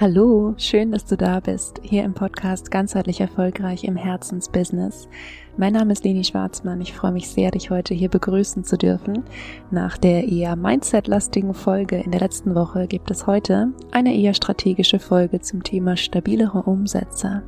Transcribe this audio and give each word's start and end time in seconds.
Hallo, 0.00 0.54
schön, 0.58 0.92
dass 0.92 1.06
du 1.06 1.16
da 1.16 1.40
bist, 1.40 1.80
hier 1.82 2.04
im 2.04 2.14
Podcast 2.14 2.70
Ganzheitlich 2.70 3.20
Erfolgreich 3.20 3.82
im 3.82 3.96
Herzensbusiness. 3.96 5.08
Mein 5.56 5.72
Name 5.72 5.92
ist 5.92 6.04
Leni 6.04 6.22
Schwarzmann. 6.22 6.80
Ich 6.80 6.92
freue 6.92 7.10
mich 7.10 7.28
sehr, 7.28 7.50
dich 7.50 7.70
heute 7.70 7.94
hier 7.94 8.08
begrüßen 8.08 8.62
zu 8.62 8.78
dürfen. 8.78 9.24
Nach 9.72 9.98
der 9.98 10.28
eher 10.28 10.54
Mindset-lastigen 10.54 11.52
Folge 11.52 11.96
in 11.96 12.12
der 12.12 12.20
letzten 12.20 12.54
Woche 12.54 12.86
gibt 12.86 13.10
es 13.10 13.26
heute 13.26 13.72
eine 13.90 14.14
eher 14.14 14.34
strategische 14.34 15.00
Folge 15.00 15.40
zum 15.40 15.64
Thema 15.64 15.96
stabilere 15.96 16.62
Umsätze. 16.62 17.42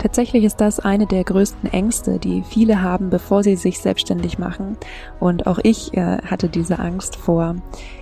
Tatsächlich 0.00 0.44
ist 0.44 0.62
das 0.62 0.80
eine 0.80 1.06
der 1.06 1.24
größten 1.24 1.70
Ängste, 1.70 2.18
die 2.18 2.42
viele 2.42 2.80
haben, 2.80 3.10
bevor 3.10 3.42
sie 3.42 3.56
sich 3.56 3.80
selbstständig 3.80 4.38
machen. 4.38 4.78
Und 5.18 5.46
auch 5.46 5.58
ich 5.62 5.92
äh, 5.92 6.22
hatte 6.24 6.48
diese 6.48 6.78
Angst 6.78 7.16
vor, 7.16 7.56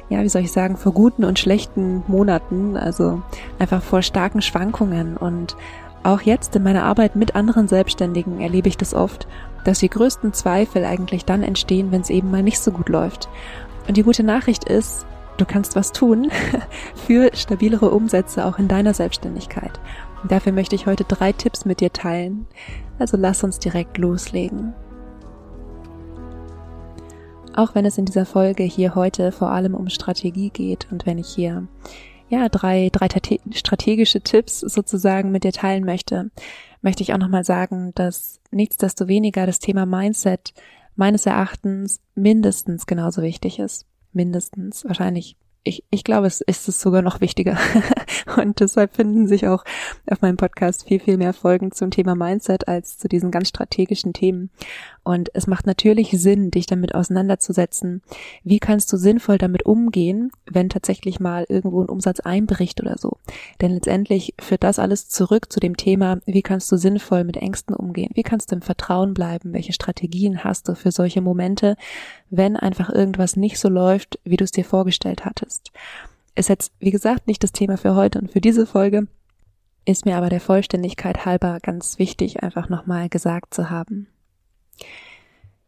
ja, 0.09 0.23
wie 0.23 0.29
soll 0.29 0.43
ich 0.43 0.53
sagen, 0.53 0.77
vor 0.77 0.93
guten 0.93 1.25
und 1.25 1.41
schlechten 1.41 2.05
Monaten, 2.07 2.77
also 2.77 3.21
einfach 3.59 3.83
vor 3.83 4.03
starken 4.03 4.43
Schwankungen. 4.43 5.17
Und 5.17 5.57
auch 6.05 6.21
jetzt 6.21 6.55
in 6.55 6.63
meiner 6.63 6.85
Arbeit 6.85 7.17
mit 7.17 7.35
anderen 7.35 7.67
Selbstständigen 7.67 8.41
erlebe 8.41 8.69
ich 8.69 8.77
das 8.77 8.95
oft, 8.95 9.27
dass 9.65 9.81
die 9.81 9.91
größten 9.91 10.33
Zweifel 10.33 10.85
eigentlich 10.85 11.25
dann 11.25 11.43
entstehen, 11.43 11.91
wenn 11.91 12.03
es 12.03 12.11
eben 12.11 12.31
mal 12.31 12.45
nicht 12.45 12.61
so 12.61 12.71
gut 12.71 12.89
läuft. 12.89 13.29
Und 13.89 13.97
die 13.97 14.05
gute 14.05 14.23
Nachricht 14.23 14.63
ist, 14.69 15.05
du 15.37 15.45
kannst 15.45 15.75
was 15.75 15.91
tun 15.91 16.31
für 16.95 17.31
stabilere 17.35 17.91
Umsätze 17.91 18.47
auch 18.47 18.61
in 18.61 18.69
deiner 18.69 18.95
Selbstständigkeit. 18.95 19.81
Dafür 20.27 20.53
möchte 20.53 20.75
ich 20.75 20.87
heute 20.87 21.05
drei 21.05 21.33
Tipps 21.33 21.65
mit 21.65 21.81
dir 21.81 21.93
teilen. 21.93 22.47
Also 22.99 23.17
lass 23.17 23.45
uns 23.45 23.59
direkt 23.59 23.99
loslegen. 23.99 24.75
Auch 27.55 27.75
wenn 27.75 27.85
es 27.85 27.99
in 27.99 28.05
dieser 28.05 28.27
Folge 28.27 28.63
hier 28.63 28.95
heute 28.95 29.33
vor 29.33 29.51
allem 29.51 29.75
um 29.75 29.89
Strategie 29.89 30.51
geht 30.51 30.89
und 30.91 31.07
wenn 31.07 31.19
ich 31.19 31.29
hier 31.29 31.67
ja 32.29 32.49
drei, 32.49 32.91
drei 32.93 33.09
strategische 33.53 34.21
Tipps 34.21 34.61
sozusagen 34.61 35.31
mit 35.31 35.45
dir 35.45 35.53
teilen 35.53 35.85
möchte, 35.85 36.31
möchte 36.83 37.03
ich 37.03 37.13
auch 37.13 37.19
nochmal 37.19 37.45
sagen, 37.45 37.93
dass 37.95 38.41
nichtsdestoweniger 38.51 39.47
das 39.47 39.59
Thema 39.59 39.87
Mindset 39.87 40.53
meines 40.95 41.27
Erachtens 41.27 42.01
mindestens 42.15 42.87
genauso 42.87 43.23
wichtig 43.23 43.59
ist. 43.59 43.87
Mindestens. 44.13 44.85
Wahrscheinlich 44.85 45.37
ich, 45.69 45.85
ich 45.91 46.03
glaube, 46.03 46.27
es 46.27 46.41
ist 46.41 46.67
es 46.69 46.81
sogar 46.81 47.03
noch 47.03 47.21
wichtiger. 47.21 47.59
Und 48.37 48.61
deshalb 48.61 48.97
finden 48.97 49.29
sich 49.29 49.47
auch 49.47 49.65
auf 50.11 50.23
meinem 50.23 50.37
Podcast 50.39 50.89
viel, 50.89 50.99
viel 50.99 51.19
mehr 51.19 51.35
Folgen 51.35 51.73
zum 51.73 51.91
Thema 51.91 52.15
Mindset 52.15 52.67
als 52.69 52.97
zu 52.99 53.09
diesen 53.09 53.31
ganz 53.31 53.49
strategischen 53.49 54.13
Themen. 54.15 54.51
Und 55.09 55.31
es 55.33 55.47
macht 55.47 55.67
natürlich 55.67 56.11
Sinn, 56.11 56.51
dich 56.51 56.67
damit 56.67 56.95
auseinanderzusetzen. 56.95 58.03
Wie 58.45 58.59
kannst 58.59 58.93
du 58.93 58.99
sinnvoll 58.99 59.39
damit 59.39 59.65
umgehen, 59.65 60.31
wenn 60.45 60.69
tatsächlich 60.69 61.19
mal 61.19 61.47
irgendwo 61.49 61.81
ein 61.81 61.89
Umsatz 61.89 62.21
einbricht 62.21 62.79
oder 62.83 62.99
so? 62.99 63.17
Denn 63.63 63.73
letztendlich 63.73 64.35
führt 64.39 64.65
das 64.65 64.79
alles 64.79 65.09
zurück 65.09 65.51
zu 65.51 65.61
dem 65.61 65.79
Thema, 65.79 66.19
wie 66.27 66.43
kannst 66.43 66.71
du 66.71 66.77
sinnvoll 66.77 67.25
mit 67.25 67.39
Ängsten 67.39 67.75
umgehen? 67.75 68.11
Wie 68.13 68.23
kannst 68.23 68.51
du 68.51 68.57
im 68.57 68.61
Vertrauen 68.61 69.15
bleiben? 69.15 69.55
Welche 69.55 69.73
Strategien 69.73 70.45
hast 70.45 70.69
du 70.69 70.75
für 70.75 70.93
solche 70.93 71.23
Momente, 71.23 71.79
wenn 72.29 72.59
einfach 72.59 72.91
irgendwas 72.91 73.35
nicht 73.35 73.59
so 73.59 73.71
läuft, 73.71 74.19
wie 74.25 74.37
du 74.37 74.45
es 74.45 74.51
dir 74.51 74.67
vorgestellt 74.67 75.25
hattest? 75.25 75.73
Ist 76.35 76.51
jetzt, 76.51 76.71
wie 76.81 76.91
gesagt, 76.91 77.29
nicht 77.29 77.43
das 77.43 77.53
Thema 77.53 77.79
für 77.79 77.95
heute 77.95 78.19
und 78.19 78.31
für 78.31 78.43
diese 78.43 78.67
Folge, 78.67 79.07
ist 79.87 80.05
mir 80.05 80.19
aber 80.19 80.29
der 80.29 80.43
Vollständigkeit 80.43 81.25
halber 81.25 81.61
ganz 81.63 81.99
wichtig, 81.99 82.43
einfach 82.43 82.69
nochmal 82.69 83.09
gesagt 83.09 83.55
zu 83.55 83.71
haben. 83.71 84.07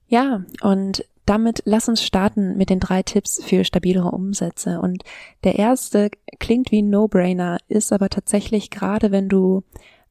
Ja, 0.09 0.45
und 0.61 1.05
damit 1.31 1.63
lass 1.65 1.89
uns 1.89 2.03
starten 2.03 2.57
mit 2.57 2.71
den 2.71 2.81
drei 2.81 3.05
Tipps 3.05 3.41
für 3.43 3.63
stabilere 3.63 4.11
Umsätze. 4.11 4.81
Und 4.81 5.05
der 5.45 5.57
erste 5.57 6.11
klingt 6.41 6.73
wie 6.73 6.83
ein 6.83 6.91
No-Brainer, 6.91 7.59
ist 7.69 7.93
aber 7.93 8.09
tatsächlich 8.09 8.71
gerade, 8.71 9.13
wenn 9.13 9.29
du, 9.29 9.63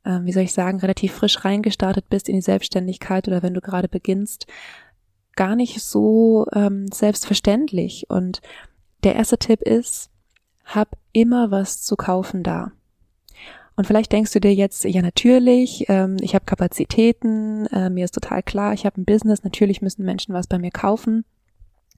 äh, 0.06 0.20
wie 0.22 0.32
soll 0.32 0.44
ich 0.44 0.54
sagen, 0.54 0.80
relativ 0.80 1.12
frisch 1.12 1.44
reingestartet 1.44 2.10
bist 2.10 2.30
in 2.30 2.36
die 2.36 2.42
Selbstständigkeit 2.42 3.28
oder 3.28 3.44
wenn 3.44 3.54
du 3.54 3.60
gerade 3.60 3.90
beginnst, 3.90 4.48
gar 5.36 5.58
nicht 5.58 5.82
so 5.82 6.46
ähm, 6.54 6.88
selbstverständlich. 6.88 8.10
Und 8.10 8.42
der 9.04 9.16
erste 9.16 9.38
Tipp 9.38 9.62
ist, 9.62 10.10
hab 10.64 10.98
immer 11.12 11.52
was 11.52 11.82
zu 11.82 11.98
kaufen 11.98 12.44
da. 12.44 12.72
Und 13.80 13.86
vielleicht 13.86 14.12
denkst 14.12 14.34
du 14.34 14.42
dir 14.42 14.54
jetzt, 14.54 14.84
ja 14.84 15.02
natürlich, 15.02 15.86
ähm, 15.88 16.18
ich 16.20 16.36
habe 16.36 16.44
Kapazitäten, 16.44 17.66
äh, 17.68 17.90
mir 17.90 18.04
ist 18.04 18.14
total 18.14 18.44
klar, 18.44 18.74
ich 18.74 18.86
habe 18.86 19.00
ein 19.00 19.06
Business, 19.06 19.46
natürlich 19.46 19.82
müssen 19.82 20.04
Menschen 20.04 20.34
was 20.34 20.48
bei 20.48 20.60
mir 20.60 20.70
kaufen. 20.70 21.24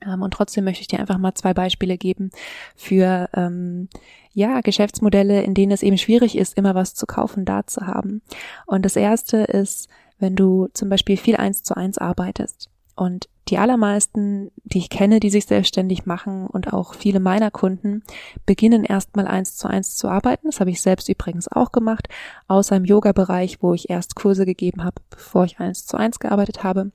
Ähm, 0.06 0.22
und 0.22 0.32
trotzdem 0.32 0.64
möchte 0.64 0.82
ich 0.82 0.90
dir 0.90 1.00
einfach 1.00 1.18
mal 1.18 1.34
zwei 1.34 1.56
Beispiele 1.56 1.98
geben 1.98 2.30
für 2.76 3.28
ähm, 3.34 3.90
ja 4.32 4.62
Geschäftsmodelle, 4.62 5.42
in 5.42 5.56
denen 5.56 5.72
es 5.72 5.82
eben 5.82 5.98
schwierig 5.98 6.38
ist, 6.38 6.56
immer 6.56 6.76
was 6.76 6.94
zu 6.94 7.08
kaufen, 7.08 7.46
da 7.46 7.66
zu 7.66 7.88
haben. 7.88 8.22
Und 8.68 8.86
das 8.86 8.96
erste 8.96 9.38
ist, 9.38 9.90
wenn 10.20 10.36
du 10.36 10.68
zum 10.76 10.88
Beispiel 10.88 11.18
viel 11.18 11.36
eins 11.36 11.64
zu 11.64 11.76
eins 11.76 11.98
arbeitest. 11.98 12.70
Und 12.96 13.28
die 13.52 13.58
allermeisten, 13.58 14.50
die 14.64 14.80
ich 14.80 14.90
kenne, 14.90 15.20
die 15.20 15.30
sich 15.30 15.46
selbstständig 15.46 16.06
machen 16.06 16.48
und 16.48 16.72
auch 16.72 16.94
viele 16.96 17.20
meiner 17.20 17.52
Kunden 17.52 18.02
beginnen 18.46 18.86
erstmal 18.86 19.28
eins 19.28 19.58
zu 19.58 19.68
eins 19.68 19.96
zu 19.96 20.08
arbeiten. 20.08 20.48
Das 20.48 20.62
habe 20.62 20.70
ich 20.70 20.82
selbst 20.82 21.10
übrigens 21.10 21.50
auch 21.50 21.74
gemacht, 21.74 22.08
außer 22.48 22.78
im 22.78 22.86
Yoga-Bereich, 22.86 23.62
wo 23.62 23.74
ich 23.74 23.90
erst 23.90 24.16
Kurse 24.16 24.46
gegeben 24.46 24.84
habe, 24.86 25.02
bevor 25.10 25.44
ich 25.44 25.60
eins 25.60 25.86
zu 25.86 25.98
eins 25.98 26.20
gearbeitet 26.20 26.64
habe. 26.64 26.92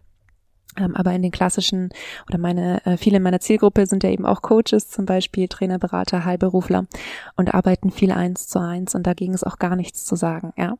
Ähm, 0.78 0.96
aber 0.96 1.12
in 1.12 1.22
den 1.22 1.30
klassischen 1.30 1.90
oder 2.26 2.38
meine, 2.38 2.84
äh, 2.86 2.96
viele 2.96 3.18
in 3.18 3.22
meiner 3.22 3.40
Zielgruppe 3.40 3.86
sind 3.86 4.02
ja 4.02 4.10
eben 4.10 4.26
auch 4.26 4.40
Coaches, 4.40 4.88
zum 4.88 5.04
Beispiel 5.04 5.48
Trainer, 5.48 5.78
Berater, 5.78 6.24
Heilberufler 6.24 6.86
und 7.36 7.54
arbeiten 7.54 7.90
viel 7.90 8.12
eins 8.12 8.48
zu 8.48 8.58
eins 8.58 8.94
und 8.94 9.06
da 9.06 9.12
ging 9.12 9.34
es 9.34 9.44
auch 9.44 9.58
gar 9.58 9.76
nichts 9.76 10.04
zu 10.04 10.16
sagen, 10.16 10.52
ja. 10.56 10.74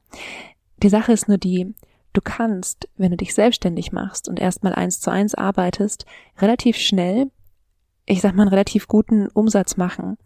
Die 0.82 0.90
Sache 0.90 1.12
ist 1.12 1.28
nur 1.28 1.38
die, 1.38 1.74
Du 2.16 2.22
kannst, 2.22 2.88
wenn 2.96 3.10
du 3.10 3.18
dich 3.18 3.34
selbstständig 3.34 3.92
machst 3.92 4.26
und 4.26 4.40
erstmal 4.40 4.72
eins 4.72 5.00
zu 5.00 5.10
eins 5.10 5.34
arbeitest, 5.34 6.06
relativ 6.38 6.78
schnell, 6.78 7.30
ich 8.06 8.22
sag 8.22 8.34
mal, 8.34 8.44
einen 8.44 8.48
relativ 8.48 8.88
guten 8.88 9.28
Umsatz 9.28 9.76
machen, 9.76 10.16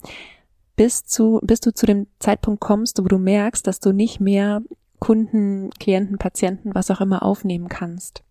bis 0.76 1.04
zu, 1.04 1.40
bis 1.42 1.58
du 1.58 1.74
zu 1.74 1.86
dem 1.86 2.06
Zeitpunkt 2.20 2.60
kommst, 2.60 3.02
wo 3.02 3.08
du 3.08 3.18
merkst, 3.18 3.66
dass 3.66 3.80
du 3.80 3.90
nicht 3.90 4.20
mehr 4.20 4.62
Kunden, 5.00 5.70
Klienten, 5.80 6.18
Patienten, 6.18 6.76
was 6.76 6.92
auch 6.92 7.00
immer 7.00 7.24
aufnehmen 7.24 7.68
kannst. 7.68 8.22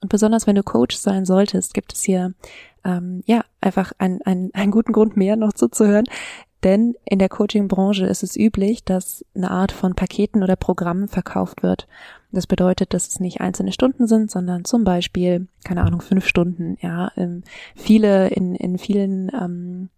Und 0.00 0.08
besonders 0.08 0.46
wenn 0.46 0.54
du 0.54 0.62
Coach 0.62 0.94
sein 0.94 1.24
solltest, 1.24 1.74
gibt 1.74 1.94
es 1.94 2.04
hier 2.04 2.32
ähm, 2.84 3.24
ja 3.26 3.44
einfach 3.60 3.92
ein, 3.98 4.22
ein, 4.22 4.50
einen 4.52 4.70
guten 4.70 4.92
Grund 4.92 5.16
mehr 5.16 5.34
noch 5.34 5.52
zuzuhören, 5.52 6.04
denn 6.66 6.96
in 7.04 7.20
der 7.20 7.28
Coaching-Branche 7.28 8.06
ist 8.06 8.24
es 8.24 8.36
üblich, 8.36 8.84
dass 8.84 9.24
eine 9.36 9.52
Art 9.52 9.70
von 9.70 9.94
Paketen 9.94 10.42
oder 10.42 10.56
Programmen 10.56 11.06
verkauft 11.06 11.62
wird. 11.62 11.86
Das 12.32 12.48
bedeutet, 12.48 12.92
dass 12.92 13.06
es 13.06 13.20
nicht 13.20 13.40
einzelne 13.40 13.70
Stunden 13.70 14.08
sind, 14.08 14.32
sondern 14.32 14.64
zum 14.64 14.82
Beispiel, 14.82 15.46
keine 15.64 15.84
Ahnung, 15.84 16.00
fünf 16.00 16.26
Stunden. 16.26 16.76
Ja, 16.80 17.12
ähm, 17.16 17.44
viele 17.76 18.28
in, 18.30 18.56
in 18.56 18.78
vielen 18.78 19.30
ähm, 19.32 19.90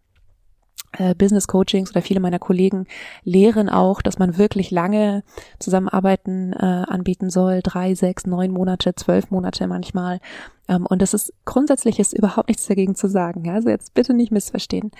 äh, 0.92 1.14
Business 1.14 1.48
Coachings 1.48 1.90
oder 1.90 2.02
viele 2.02 2.20
meiner 2.20 2.38
Kollegen 2.38 2.86
lehren 3.24 3.70
auch, 3.70 4.02
dass 4.02 4.18
man 4.18 4.36
wirklich 4.36 4.70
lange 4.70 5.24
Zusammenarbeiten 5.58 6.52
äh, 6.52 6.56
anbieten 6.56 7.30
soll, 7.30 7.60
drei, 7.62 7.94
sechs, 7.94 8.26
neun 8.26 8.50
Monate, 8.50 8.94
zwölf 8.94 9.30
Monate 9.30 9.66
manchmal. 9.68 10.20
Ähm, 10.68 10.84
und 10.84 11.00
das 11.00 11.14
ist 11.14 11.32
grundsätzlich 11.46 11.98
ist 11.98 12.12
überhaupt 12.12 12.48
nichts 12.48 12.66
dagegen 12.66 12.94
zu 12.94 13.08
sagen. 13.08 13.46
Ja? 13.46 13.54
Also 13.54 13.70
jetzt 13.70 13.94
bitte 13.94 14.12
nicht 14.12 14.32
missverstehen. 14.32 14.90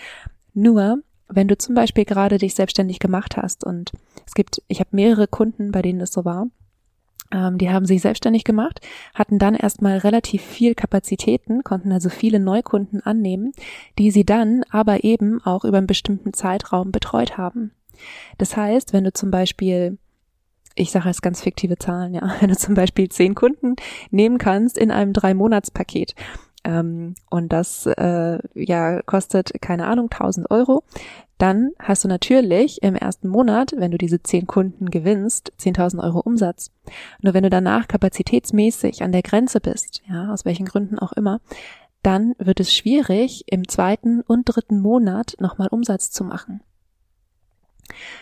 Nur 0.54 1.02
wenn 1.28 1.48
du 1.48 1.56
zum 1.58 1.74
Beispiel 1.74 2.04
gerade 2.04 2.38
dich 2.38 2.54
selbstständig 2.54 2.98
gemacht 2.98 3.36
hast 3.36 3.64
und 3.64 3.92
es 4.26 4.34
gibt, 4.34 4.62
ich 4.68 4.80
habe 4.80 4.90
mehrere 4.92 5.28
Kunden, 5.28 5.72
bei 5.72 5.82
denen 5.82 5.98
das 5.98 6.12
so 6.12 6.24
war, 6.24 6.48
ähm, 7.32 7.58
die 7.58 7.70
haben 7.70 7.86
sich 7.86 8.00
selbstständig 8.00 8.44
gemacht, 8.44 8.80
hatten 9.14 9.38
dann 9.38 9.54
erstmal 9.54 9.98
relativ 9.98 10.42
viel 10.42 10.74
Kapazitäten, 10.74 11.62
konnten 11.62 11.92
also 11.92 12.08
viele 12.08 12.40
Neukunden 12.40 13.02
annehmen, 13.02 13.52
die 13.98 14.10
sie 14.10 14.24
dann 14.24 14.64
aber 14.70 15.04
eben 15.04 15.42
auch 15.44 15.64
über 15.64 15.78
einen 15.78 15.86
bestimmten 15.86 16.32
Zeitraum 16.32 16.92
betreut 16.92 17.36
haben. 17.36 17.72
Das 18.38 18.56
heißt, 18.56 18.92
wenn 18.92 19.04
du 19.04 19.12
zum 19.12 19.30
Beispiel 19.30 19.98
ich 20.80 20.92
sage 20.92 21.08
jetzt 21.08 21.22
ganz 21.22 21.40
fiktive 21.40 21.76
Zahlen, 21.76 22.14
ja, 22.14 22.36
wenn 22.40 22.50
du 22.50 22.56
zum 22.56 22.74
Beispiel 22.74 23.08
zehn 23.08 23.34
Kunden 23.34 23.74
nehmen 24.10 24.38
kannst 24.38 24.78
in 24.78 24.90
einem 24.90 25.12
Drei-Monats-Paket 25.12 26.14
ähm, 26.68 27.14
und 27.30 27.52
das 27.52 27.86
äh, 27.86 28.38
ja 28.54 29.02
kostet, 29.02 29.52
keine 29.60 29.86
Ahnung, 29.86 30.08
1000 30.10 30.50
Euro, 30.50 30.84
dann 31.38 31.70
hast 31.78 32.04
du 32.04 32.08
natürlich 32.08 32.82
im 32.82 32.94
ersten 32.94 33.28
Monat, 33.28 33.72
wenn 33.76 33.90
du 33.90 33.98
diese 33.98 34.22
zehn 34.22 34.46
Kunden 34.46 34.90
gewinnst, 34.90 35.52
10.000 35.58 36.02
Euro 36.02 36.20
Umsatz. 36.20 36.70
Nur 37.22 37.32
wenn 37.32 37.44
du 37.44 37.50
danach 37.50 37.88
kapazitätsmäßig 37.88 39.02
an 39.02 39.12
der 39.12 39.22
Grenze 39.22 39.60
bist, 39.60 40.02
ja, 40.08 40.32
aus 40.32 40.44
welchen 40.44 40.66
Gründen 40.66 40.98
auch 40.98 41.12
immer, 41.12 41.40
dann 42.02 42.34
wird 42.38 42.60
es 42.60 42.74
schwierig, 42.74 43.44
im 43.46 43.66
zweiten 43.66 44.20
und 44.20 44.44
dritten 44.44 44.80
Monat 44.80 45.36
nochmal 45.40 45.68
Umsatz 45.68 46.10
zu 46.10 46.24
machen. 46.24 46.60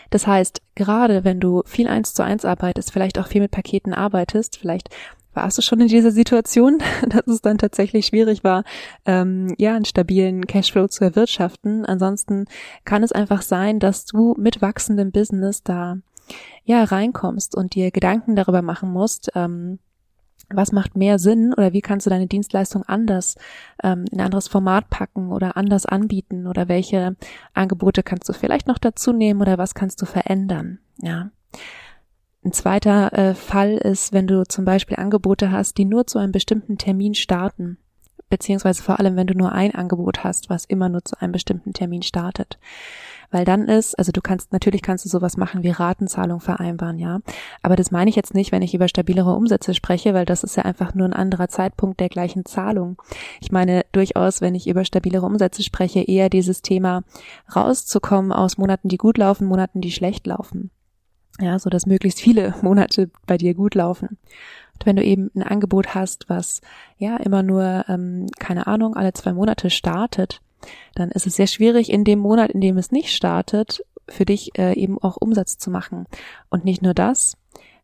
Das 0.09 0.27
heißt, 0.27 0.61
gerade 0.75 1.23
wenn 1.23 1.39
du 1.39 1.63
viel 1.65 1.87
eins 1.87 2.13
zu 2.13 2.23
eins 2.23 2.45
arbeitest, 2.45 2.91
vielleicht 2.91 3.19
auch 3.19 3.27
viel 3.27 3.41
mit 3.41 3.51
Paketen 3.51 3.93
arbeitest, 3.93 4.57
vielleicht 4.57 4.89
warst 5.33 5.57
du 5.57 5.61
schon 5.61 5.79
in 5.79 5.87
dieser 5.87 6.11
Situation, 6.11 6.79
dass 7.07 7.27
es 7.27 7.41
dann 7.41 7.57
tatsächlich 7.57 8.07
schwierig 8.07 8.43
war, 8.43 8.63
ähm, 9.05 9.53
ja, 9.57 9.75
einen 9.75 9.85
stabilen 9.85 10.45
Cashflow 10.45 10.87
zu 10.87 11.03
erwirtschaften. 11.03 11.85
Ansonsten 11.85 12.45
kann 12.83 13.03
es 13.03 13.11
einfach 13.13 13.41
sein, 13.41 13.79
dass 13.79 14.05
du 14.05 14.35
mit 14.37 14.61
wachsendem 14.61 15.11
Business 15.11 15.63
da 15.63 15.97
ja 16.65 16.83
reinkommst 16.83 17.55
und 17.55 17.75
dir 17.75 17.91
Gedanken 17.91 18.35
darüber 18.35 18.61
machen 18.61 18.91
musst, 18.91 19.31
ähm, 19.35 19.79
was 20.49 20.71
macht 20.71 20.95
mehr 20.95 21.19
Sinn 21.19 21.53
oder 21.53 21.73
wie 21.73 21.81
kannst 21.81 22.05
du 22.05 22.09
deine 22.09 22.27
Dienstleistung 22.27 22.83
anders 22.83 23.35
ähm, 23.83 24.05
in 24.11 24.19
ein 24.19 24.25
anderes 24.25 24.47
Format 24.47 24.89
packen 24.89 25.31
oder 25.31 25.57
anders 25.57 25.85
anbieten 25.85 26.47
oder 26.47 26.67
welche 26.67 27.15
Angebote 27.53 28.03
kannst 28.03 28.29
du 28.29 28.33
vielleicht 28.33 28.67
noch 28.67 28.77
dazu 28.77 29.11
nehmen 29.11 29.41
oder 29.41 29.57
was 29.57 29.75
kannst 29.75 30.01
du 30.01 30.05
verändern, 30.05 30.79
ja. 31.01 31.31
Ein 32.45 32.53
zweiter 32.53 33.11
äh, 33.13 33.33
Fall 33.33 33.73
ist, 33.73 34.13
wenn 34.13 34.27
du 34.27 34.47
zum 34.47 34.63
Beispiel 34.63 34.95
Angebote 34.95 35.51
hast, 35.51 35.77
die 35.77 35.85
nur 35.85 36.07
zu 36.07 36.17
einem 36.17 36.31
bestimmten 36.31 36.77
Termin 36.77 37.13
starten, 37.13 37.77
beziehungsweise 38.29 38.81
vor 38.81 38.99
allem, 38.99 39.17
wenn 39.17 39.27
du 39.27 39.33
nur 39.33 39.51
ein 39.51 39.75
Angebot 39.75 40.23
hast, 40.23 40.49
was 40.49 40.63
immer 40.63 40.87
nur 40.87 41.03
zu 41.03 41.19
einem 41.19 41.33
bestimmten 41.33 41.73
Termin 41.73 42.03
startet 42.03 42.57
weil 43.31 43.45
dann 43.45 43.67
ist, 43.67 43.97
also 43.97 44.11
du 44.11 44.21
kannst, 44.21 44.53
natürlich 44.53 44.81
kannst 44.81 45.05
du 45.05 45.09
sowas 45.09 45.37
machen 45.37 45.63
wie 45.63 45.69
Ratenzahlung 45.69 46.39
vereinbaren, 46.39 46.99
ja. 46.99 47.19
Aber 47.61 47.75
das 47.75 47.91
meine 47.91 48.09
ich 48.09 48.15
jetzt 48.15 48.33
nicht, 48.33 48.51
wenn 48.51 48.61
ich 48.61 48.73
über 48.73 48.87
stabilere 48.87 49.33
Umsätze 49.33 49.73
spreche, 49.73 50.13
weil 50.13 50.25
das 50.25 50.43
ist 50.43 50.55
ja 50.55 50.63
einfach 50.63 50.93
nur 50.93 51.07
ein 51.07 51.13
anderer 51.13 51.49
Zeitpunkt 51.49 51.99
der 51.99 52.09
gleichen 52.09 52.45
Zahlung. 52.45 53.01
Ich 53.41 53.51
meine 53.51 53.85
durchaus, 53.91 54.41
wenn 54.41 54.55
ich 54.55 54.67
über 54.67 54.85
stabilere 54.85 55.25
Umsätze 55.25 55.63
spreche, 55.63 56.01
eher 56.01 56.29
dieses 56.29 56.61
Thema 56.61 57.03
rauszukommen 57.53 58.31
aus 58.31 58.57
Monaten, 58.57 58.87
die 58.87 58.97
gut 58.97 59.17
laufen, 59.17 59.47
Monaten, 59.47 59.81
die 59.81 59.91
schlecht 59.91 60.25
laufen. 60.27 60.71
Ja, 61.39 61.59
so 61.59 61.69
dass 61.69 61.85
möglichst 61.85 62.19
viele 62.19 62.55
Monate 62.61 63.09
bei 63.25 63.37
dir 63.37 63.53
gut 63.53 63.75
laufen. 63.75 64.17
Und 64.73 64.85
wenn 64.85 64.95
du 64.95 65.03
eben 65.03 65.31
ein 65.35 65.43
Angebot 65.43 65.95
hast, 65.95 66.29
was 66.29 66.61
ja 66.97 67.17
immer 67.17 67.43
nur, 67.43 67.85
ähm, 67.87 68.27
keine 68.39 68.67
Ahnung, 68.67 68.95
alle 68.95 69.13
zwei 69.13 69.33
Monate 69.33 69.69
startet, 69.69 70.41
dann 70.95 71.11
ist 71.11 71.27
es 71.27 71.35
sehr 71.35 71.47
schwierig, 71.47 71.91
in 71.91 72.03
dem 72.03 72.19
Monat, 72.19 72.51
in 72.51 72.61
dem 72.61 72.77
es 72.77 72.91
nicht 72.91 73.13
startet, 73.13 73.83
für 74.07 74.25
dich 74.25 74.57
äh, 74.57 74.73
eben 74.73 74.97
auch 75.01 75.17
Umsatz 75.17 75.57
zu 75.57 75.69
machen. 75.69 76.05
Und 76.49 76.65
nicht 76.65 76.81
nur 76.81 76.93
das, 76.93 77.37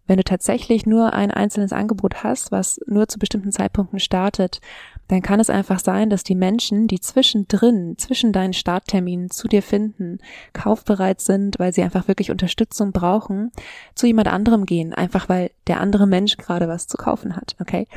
wenn 0.06 0.18
du 0.18 0.24
tatsächlich 0.24 0.86
nur 0.86 1.14
ein 1.14 1.32
einzelnes 1.32 1.72
Angebot 1.72 2.24
hast, 2.24 2.52
was 2.52 2.80
nur 2.88 3.08
zu 3.08 3.20
bestimmten 3.20 3.52
Zeitpunkten 3.52 4.00
startet, 4.00 4.60
dann 5.08 5.22
kann 5.22 5.40
es 5.40 5.50
einfach 5.50 5.80
sein, 5.80 6.10
dass 6.10 6.24
die 6.24 6.36
Menschen, 6.36 6.88
die 6.88 7.00
zwischendrin, 7.00 7.98
zwischen 7.98 8.34
deinen 8.34 8.54
Startterminen 8.54 9.30
zu 9.30 9.48
dir 9.48 9.62
finden, 9.62 10.20
kaufbereit 10.52 11.22
sind, 11.22 11.58
weil 11.60 11.74
sie 11.74 11.84
einfach 11.84 12.08
wirklich 12.08 12.32
Unterstützung 12.32 12.92
brauchen, 12.92 13.52
zu 13.96 14.08
jemand 14.08 14.28
anderem 14.28 14.66
gehen, 14.66 14.94
einfach 14.94 15.30
weil 15.30 15.52
der 15.68 15.80
andere 15.80 16.08
Mensch 16.08 16.38
gerade 16.38 16.68
was 16.68 16.88
zu 16.88 16.98
kaufen 16.98 17.36
hat, 17.36 17.56
okay? 17.60 17.88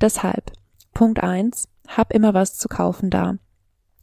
Deshalb, 0.00 0.52
Punkt 0.94 1.22
eins, 1.22 1.68
hab 1.88 2.12
immer 2.12 2.34
was 2.34 2.56
zu 2.56 2.68
kaufen 2.68 3.10
da. 3.10 3.36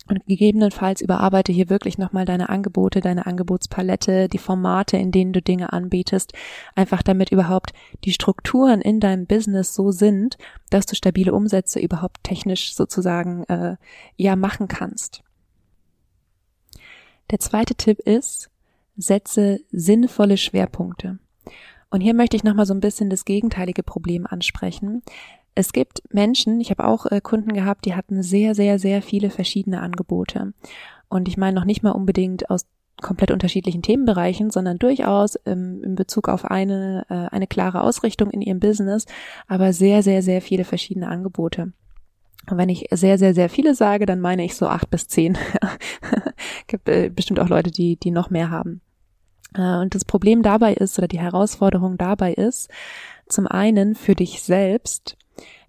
Und 0.10 0.26
gegebenenfalls 0.26 1.02
überarbeite 1.02 1.52
hier 1.52 1.70
wirklich 1.70 2.00
nochmal 2.00 2.26
deine 2.26 2.50
Angebote, 2.50 3.00
deine 3.00 3.28
Angebotspalette, 3.28 4.28
die 4.28 4.40
Formate, 4.40 4.98
in 4.98 5.12
denen 5.12 5.34
du 5.34 5.42
Dinge 5.42 5.72
anbietest, 5.72 6.34
einfach 6.76 7.04
damit 7.04 7.32
überhaupt 7.32 7.74
die 8.04 8.12
Strukturen 8.12 8.82
in 8.82 9.00
deinem 9.00 9.28
Business 9.28 9.76
so 9.76 9.92
sind, 9.92 10.40
dass 10.72 10.88
du 10.88 10.96
stabile 10.96 11.32
Umsätze 11.32 11.80
überhaupt 11.80 12.24
technisch 12.24 12.74
sozusagen 12.74 13.44
äh, 13.44 13.76
ja 14.16 14.36
machen 14.36 14.68
kannst. 14.68 15.22
Der 17.30 17.40
zweite 17.40 17.76
Tipp 17.76 18.00
ist, 18.00 18.50
setze 18.98 19.60
sinnvolle 19.72 20.38
Schwerpunkte. 20.38 21.20
Und 21.92 22.02
hier 22.02 22.16
möchte 22.16 22.36
ich 22.36 22.44
nochmal 22.44 22.66
so 22.66 22.74
ein 22.74 22.80
bisschen 22.80 23.12
das 23.12 23.26
gegenteilige 23.26 23.84
Problem 23.84 24.26
ansprechen. 24.28 25.04
Es 25.56 25.74
gibt 25.74 26.02
Menschen, 26.14 26.62
ich 26.62 26.70
habe 26.70 26.86
auch 26.86 27.06
äh, 27.06 27.22
Kunden 27.22 27.54
gehabt, 27.54 27.86
die 27.86 27.96
hatten 27.96 28.24
sehr, 28.24 28.56
sehr, 28.56 28.80
sehr 28.80 29.02
viele 29.02 29.30
verschiedene 29.30 29.82
Angebote. 29.82 30.54
Und 31.10 31.28
ich 31.28 31.38
meine 31.38 31.56
noch 31.56 31.66
nicht 31.66 31.84
mal 31.84 31.92
unbedingt 31.92 32.50
aus 32.50 32.66
komplett 33.02 33.32
unterschiedlichen 33.32 33.82
Themenbereichen, 33.82 34.50
sondern 34.52 34.78
durchaus 34.78 35.38
ähm, 35.46 35.82
in 35.84 35.96
Bezug 35.96 36.28
auf 36.30 36.46
eine, 36.46 37.06
äh, 37.10 37.34
eine 37.34 37.48
klare 37.48 37.82
Ausrichtung 37.82 38.30
in 38.30 38.42
ihrem 38.42 38.60
Business, 38.60 39.06
aber 39.48 39.74
sehr, 39.74 40.04
sehr, 40.04 40.22
sehr 40.22 40.42
viele 40.42 40.66
verschiedene 40.66 41.08
Angebote. 41.08 41.72
Und 42.50 42.58
wenn 42.58 42.70
ich 42.70 42.88
sehr, 42.92 43.18
sehr, 43.18 43.34
sehr 43.34 43.50
viele 43.50 43.76
sage, 43.76 44.06
dann 44.06 44.20
meine 44.20 44.44
ich 44.44 44.56
so 44.56 44.68
acht 44.68 44.90
bis 44.90 45.08
zehn. 45.08 45.38
gibt 46.68 46.90
äh, 46.90 47.10
bestimmt 47.10 47.40
auch 47.40 47.50
Leute, 47.50 47.72
die, 47.72 47.98
die 47.98 48.12
noch 48.12 48.30
mehr 48.30 48.50
haben. 48.50 48.82
Äh, 49.54 49.78
und 49.78 49.96
das 49.96 50.06
Problem 50.06 50.42
dabei 50.42 50.74
ist, 50.74 50.98
oder 50.98 51.08
die 51.08 51.20
Herausforderung 51.20 51.98
dabei 51.98 52.34
ist, 52.34 52.70
zum 53.28 53.48
einen 53.48 53.96
für 53.96 54.16
dich 54.16 54.42
selbst 54.42 55.18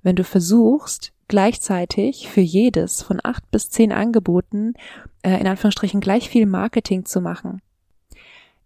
wenn 0.02 0.16
du 0.16 0.24
versuchst, 0.24 1.12
gleichzeitig 1.28 2.28
für 2.28 2.40
jedes 2.40 3.02
von 3.02 3.20
acht 3.22 3.50
bis 3.50 3.70
zehn 3.70 3.92
Angeboten 3.92 4.74
äh, 5.22 5.38
in 5.38 5.46
Anführungsstrichen 5.46 6.00
gleich 6.00 6.28
viel 6.28 6.46
Marketing 6.46 7.04
zu 7.04 7.20
machen. 7.20 7.62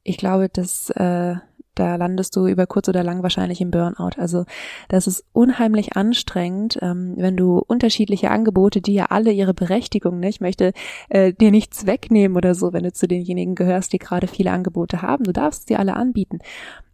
Ich 0.03 0.17
glaube, 0.17 0.49
dass 0.49 0.91
äh, 0.91 1.37
da 1.75 1.97
landest 1.97 2.37
du 2.37 2.47
über 2.47 2.67
kurz 2.67 2.89
oder 2.89 3.03
lang 3.03 3.23
wahrscheinlich 3.23 3.61
im 3.61 3.71
Burnout. 3.71 4.13
Also 4.17 4.45
das 4.89 5.07
ist 5.07 5.25
unheimlich 5.33 5.97
anstrengend, 5.97 6.79
ähm, 6.83 7.15
wenn 7.17 7.37
du 7.37 7.59
unterschiedliche 7.59 8.31
Angebote, 8.31 8.81
die 8.81 8.95
ja 8.95 9.07
alle 9.07 9.33
ihre 9.33 9.55
Berechtigung, 9.55 10.21
ne? 10.21 10.29
ich 10.29 10.41
möchte 10.41 10.73
äh, 11.09 11.33
dir 11.33 11.51
nichts 11.51 11.87
wegnehmen 11.87 12.37
oder 12.37 12.55
so, 12.55 12.73
wenn 12.73 12.85
du 12.85 12.93
zu 12.93 13.09
denjenigen 13.09 13.55
gehörst, 13.55 13.93
die 13.93 13.99
gerade 13.99 14.29
viele 14.29 14.53
Angebote 14.53 15.03
haben. 15.03 15.25
Du 15.25 15.33
darfst 15.33 15.69
sie 15.69 15.77
alle 15.77 15.95
anbieten. 15.95 16.39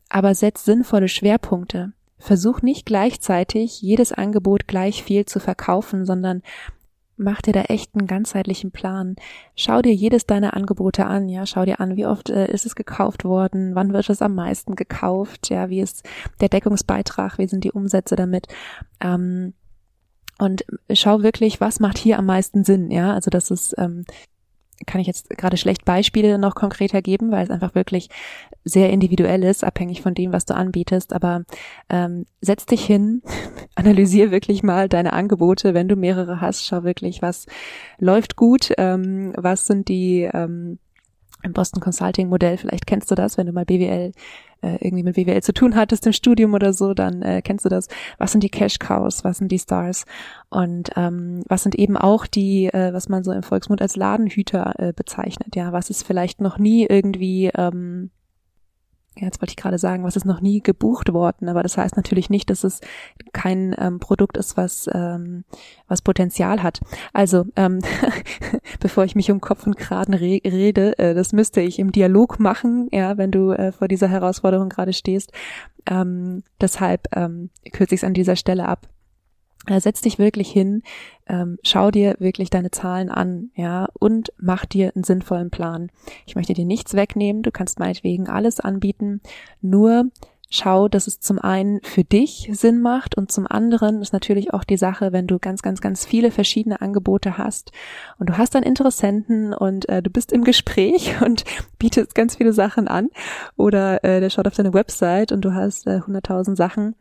Aber 0.09 0.35
setz 0.35 0.65
sinnvolle 0.65 1.09
Schwerpunkte. 1.09 1.93
Versuch 2.21 2.63
nicht 2.63 2.87
gleichzeitig 2.87 3.81
jedes 3.83 4.13
Angebot 4.13 4.69
gleich 4.69 5.03
viel 5.03 5.25
zu 5.25 5.41
verkaufen, 5.41 6.05
sondern 6.05 6.43
mach 7.17 7.43
dir 7.43 7.53
da 7.53 7.63
echt 7.63 7.95
einen 7.95 8.07
ganzheitlichen 8.07 8.73
Plan. 8.73 9.17
Schau 9.57 9.83
dir 9.83 9.93
jedes 9.93 10.27
deiner 10.27 10.55
Angebote 10.55 11.07
an, 11.07 11.29
ja, 11.29 11.47
schau 11.47 11.65
dir 11.65 11.81
an, 11.81 11.97
wie 11.97 12.07
oft 12.07 12.31
äh, 12.31 12.51
ist 12.51 12.67
es 12.67 12.75
gekauft 12.75 13.25
worden, 13.25 13.75
wann 13.75 13.93
wird 13.93 14.09
es 14.09 14.23
am 14.23 14.35
meisten 14.35 14.75
gekauft, 14.75 15.51
ja, 15.51 15.69
wie 15.69 15.81
ist 15.81 16.09
der 16.41 16.49
Deckungsbeitrag, 16.49 17.39
wie 17.39 17.47
sind 17.47 17.65
die 17.65 17.73
Umsätze 17.73 18.17
damit. 18.17 18.49
Ähm, 19.01 19.55
und 20.39 20.65
schau 20.93 21.23
wirklich, 21.23 21.61
was 21.61 21.81
macht 21.81 21.99
hier 21.99 22.19
am 22.19 22.27
meisten 22.27 22.65
Sinn, 22.65 22.91
ja, 22.91 23.13
also 23.13 23.31
das 23.31 23.51
ist 23.51 23.75
ähm, 23.77 24.05
kann 24.87 25.01
ich 25.01 25.07
jetzt 25.07 25.31
gerade 25.31 25.57
schlecht 25.57 25.85
Beispiele 25.85 26.39
noch 26.39 26.55
konkreter 26.55 27.03
geben, 27.03 27.31
weil 27.31 27.45
es 27.45 27.51
einfach 27.51 27.75
wirklich 27.75 28.09
sehr 28.65 28.91
individuell 28.91 29.43
ist, 29.45 29.65
abhängig 29.65 30.03
von 30.03 30.15
dem, 30.15 30.33
was 30.33 30.45
du 30.45 30.55
anbietest. 30.55 31.13
Aber 31.13 31.45
ähm, 31.89 32.27
setz 32.41 32.67
dich 32.67 32.85
hin, 32.85 33.23
analysier 33.75 34.31
wirklich 34.31 34.63
mal 34.63 34.89
deine 34.89 35.13
Angebote, 35.13 35.75
wenn 35.75 35.89
du 35.89 35.97
mehrere 35.97 36.41
hast, 36.41 36.67
schau 36.67 36.85
wirklich, 36.85 37.23
was 37.23 37.47
läuft 37.99 38.37
gut, 38.37 38.73
ähm, 38.79 39.33
was 39.37 39.67
sind 39.67 39.89
die 39.89 40.29
ähm, 40.33 40.79
im 41.43 41.53
Boston 41.53 41.81
Consulting 41.81 42.29
Modell, 42.29 42.57
vielleicht 42.57 42.87
kennst 42.87 43.11
du 43.11 43.15
das, 43.15 43.39
wenn 43.39 43.47
du 43.47 43.53
mal 43.53 43.65
BWL 43.65 44.13
äh, 44.63 44.77
irgendwie 44.81 45.03
mit 45.03 45.17
BWL 45.17 45.43
zu 45.43 45.53
tun 45.53 45.75
hattest 45.75 46.07
im 46.07 46.13
Studium 46.13 46.55
oder 46.55 46.73
so, 46.73 46.95
dann 46.95 47.23
äh, 47.23 47.43
kennst 47.43 47.65
du 47.65 47.69
das. 47.69 47.89
Was 48.19 48.33
sind 48.33 48.43
die 48.43 48.51
Cash 48.51 48.79
Cows? 48.79 49.25
Was 49.25 49.39
sind 49.39 49.51
die 49.51 49.59
Stars? 49.59 50.05
Und 50.49 50.91
ähm, 50.97 51.43
was 51.49 51.63
sind 51.63 51.75
eben 51.75 51.97
auch 51.97 52.27
die, 52.27 52.67
äh, 52.67 52.93
was 52.93 53.09
man 53.09 53.25
so 53.25 53.33
im 53.33 53.43
Volksmund 53.43 53.81
als 53.81 53.97
Ladenhüter 53.97 54.75
äh, 54.79 54.93
bezeichnet? 54.93 55.57
Ja, 55.57 55.73
was 55.73 55.91
ist 55.91 56.07
vielleicht 56.07 56.41
noch 56.41 56.59
nie 56.59 56.87
irgendwie 56.87 57.51
ähm, 57.55 58.11
ja, 59.21 59.27
jetzt 59.27 59.41
wollte 59.41 59.53
ich 59.53 59.57
gerade 59.57 59.79
sagen, 59.79 60.03
was 60.03 60.17
ist 60.17 60.25
noch 60.25 60.41
nie 60.41 60.61
gebucht 60.61 61.13
worden, 61.13 61.49
aber 61.49 61.63
das 61.63 61.77
heißt 61.77 61.97
natürlich 61.97 62.31
nicht, 62.31 62.49
dass 62.49 62.65
es 62.65 62.81
kein 63.33 63.77
ähm, 63.79 64.01
Produkt 64.01 64.37
ist, 64.37 64.57
was 64.57 64.89
ähm, 64.93 65.45
was 65.89 66.01
Potenzial 66.03 66.63
hat. 66.63 66.81
Also 67.13 67.45
ähm, 67.57 67.81
bevor 68.81 69.05
ich 69.05 69.15
mich 69.15 69.31
um 69.31 69.41
Kopf 69.41 69.67
und 69.67 69.77
Kragen 69.77 70.15
re 70.15 70.41
rede, 70.45 70.99
äh, 70.99 71.15
das 71.15 71.33
müsste 71.33 71.61
ich 71.61 71.79
im 71.79 71.93
Dialog 71.93 72.41
machen, 72.41 72.89
ja, 72.93 73.19
wenn 73.19 73.31
du 73.31 73.51
äh, 73.51 73.73
vor 73.73 73.89
dieser 73.89 74.09
Herausforderung 74.09 74.71
gerade 74.71 74.93
stehst. 74.93 75.33
Ähm, 75.87 76.43
deshalb 76.61 77.15
ähm, 77.15 77.51
kürze 77.73 77.95
ich 77.95 78.01
es 78.01 78.05
an 78.05 78.15
dieser 78.15 78.37
Stelle 78.37 78.67
ab. 78.67 78.89
Äh, 79.67 79.81
setz 79.81 80.01
dich 80.01 80.19
wirklich 80.19 80.51
hin, 80.51 80.83
ähm, 81.27 81.59
schau 81.63 81.91
dir 81.91 82.17
wirklich 82.19 82.49
deine 82.49 82.71
Zahlen 82.71 83.11
an, 83.11 83.51
ja, 83.55 83.89
und 83.99 84.33
mach 84.39 84.65
dir 84.65 84.93
einen 84.95 85.05
sinnvollen 85.05 85.51
Plan. 85.51 85.91
Ich 86.27 86.35
möchte 86.35 86.55
dir 86.55 86.65
nichts 86.65 86.95
wegnehmen, 86.95 87.43
du 87.43 87.51
kannst 87.51 87.79
meinetwegen 87.79 88.29
alles 88.29 88.59
anbieten, 88.59 89.21
nur 89.61 90.11
schau, 90.51 90.89
dass 90.89 91.07
es 91.07 91.21
zum 91.21 91.39
einen 91.39 91.81
für 91.83 92.05
dich 92.05 92.51
Sinn 92.53 92.81
macht 92.81 93.17
und 93.17 93.31
zum 93.31 93.47
anderen 93.47 94.03
ist 94.03 94.13
natürlich 94.13 94.53
auch 94.53 94.65
die 94.65 94.77
Sache, 94.77 95.13
wenn 95.13 95.27
du 95.27 95.39
ganz, 95.39 95.63
ganz, 95.63 95.81
ganz 95.81 96.05
viele 96.05 96.31
verschiedene 96.31 96.81
Angebote 96.81 97.39
hast 97.39 97.71
und 98.19 98.29
du 98.31 98.37
hast 98.37 98.55
dann 98.55 98.65
Interessenten 98.65 99.55
und 99.55 99.89
äh, 99.89 100.03
du 100.03 100.11
bist 100.11 100.33
im 100.33 100.43
Gespräch 100.43 101.21
und 101.25 101.45
bietest 101.79 102.15
ganz 102.15 102.37
viele 102.37 102.53
Sachen 102.53 102.89
an 102.89 103.09
oder 103.57 104.03
äh, 104.05 104.21
der 104.21 104.31
schaut 104.31 104.49
auf 104.49 104.57
deine 104.57 104.75
Website 104.75 105.33
und 105.33 105.45
du 105.45 105.55
hast 105.55 105.87
äh, 105.87 106.01
100.000 106.01 106.57
Sachen 106.57 106.97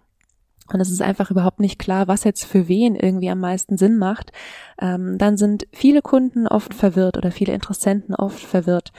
und 0.73 0.81
es 0.81 0.89
ist 0.91 1.01
einfach 1.01 1.31
überhaupt 1.31 1.59
nicht 1.59 1.79
klar, 1.79 2.07
was 2.07 2.23
jetzt 2.23 2.45
für 2.45 2.67
wen 2.67 2.95
irgendwie 2.95 3.29
am 3.29 3.39
meisten 3.39 3.77
Sinn 3.77 3.97
macht, 3.97 4.31
ähm, 4.79 5.17
dann 5.17 5.37
sind 5.37 5.67
viele 5.71 6.01
Kunden 6.01 6.47
oft 6.47 6.73
verwirrt 6.73 7.17
oder 7.17 7.31
viele 7.31 7.53
Interessenten 7.53 8.15
oft 8.15 8.39
verwirrt. 8.39 8.91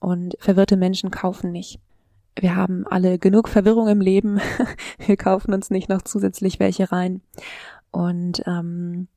und 0.00 0.34
verwirrte 0.40 0.78
Menschen 0.78 1.10
kaufen 1.10 1.52
nicht. 1.52 1.78
Wir 2.38 2.56
haben 2.56 2.86
alle 2.86 3.18
genug 3.18 3.48
Verwirrung 3.48 3.88
im 3.88 4.00
Leben. 4.00 4.40
Wir 5.06 5.16
kaufen 5.16 5.52
uns 5.52 5.68
nicht 5.68 5.90
noch 5.90 6.02
zusätzlich 6.02 6.58
welche 6.58 6.90
rein. 6.90 7.20
Und 7.90 8.42
ähm, 8.46 9.08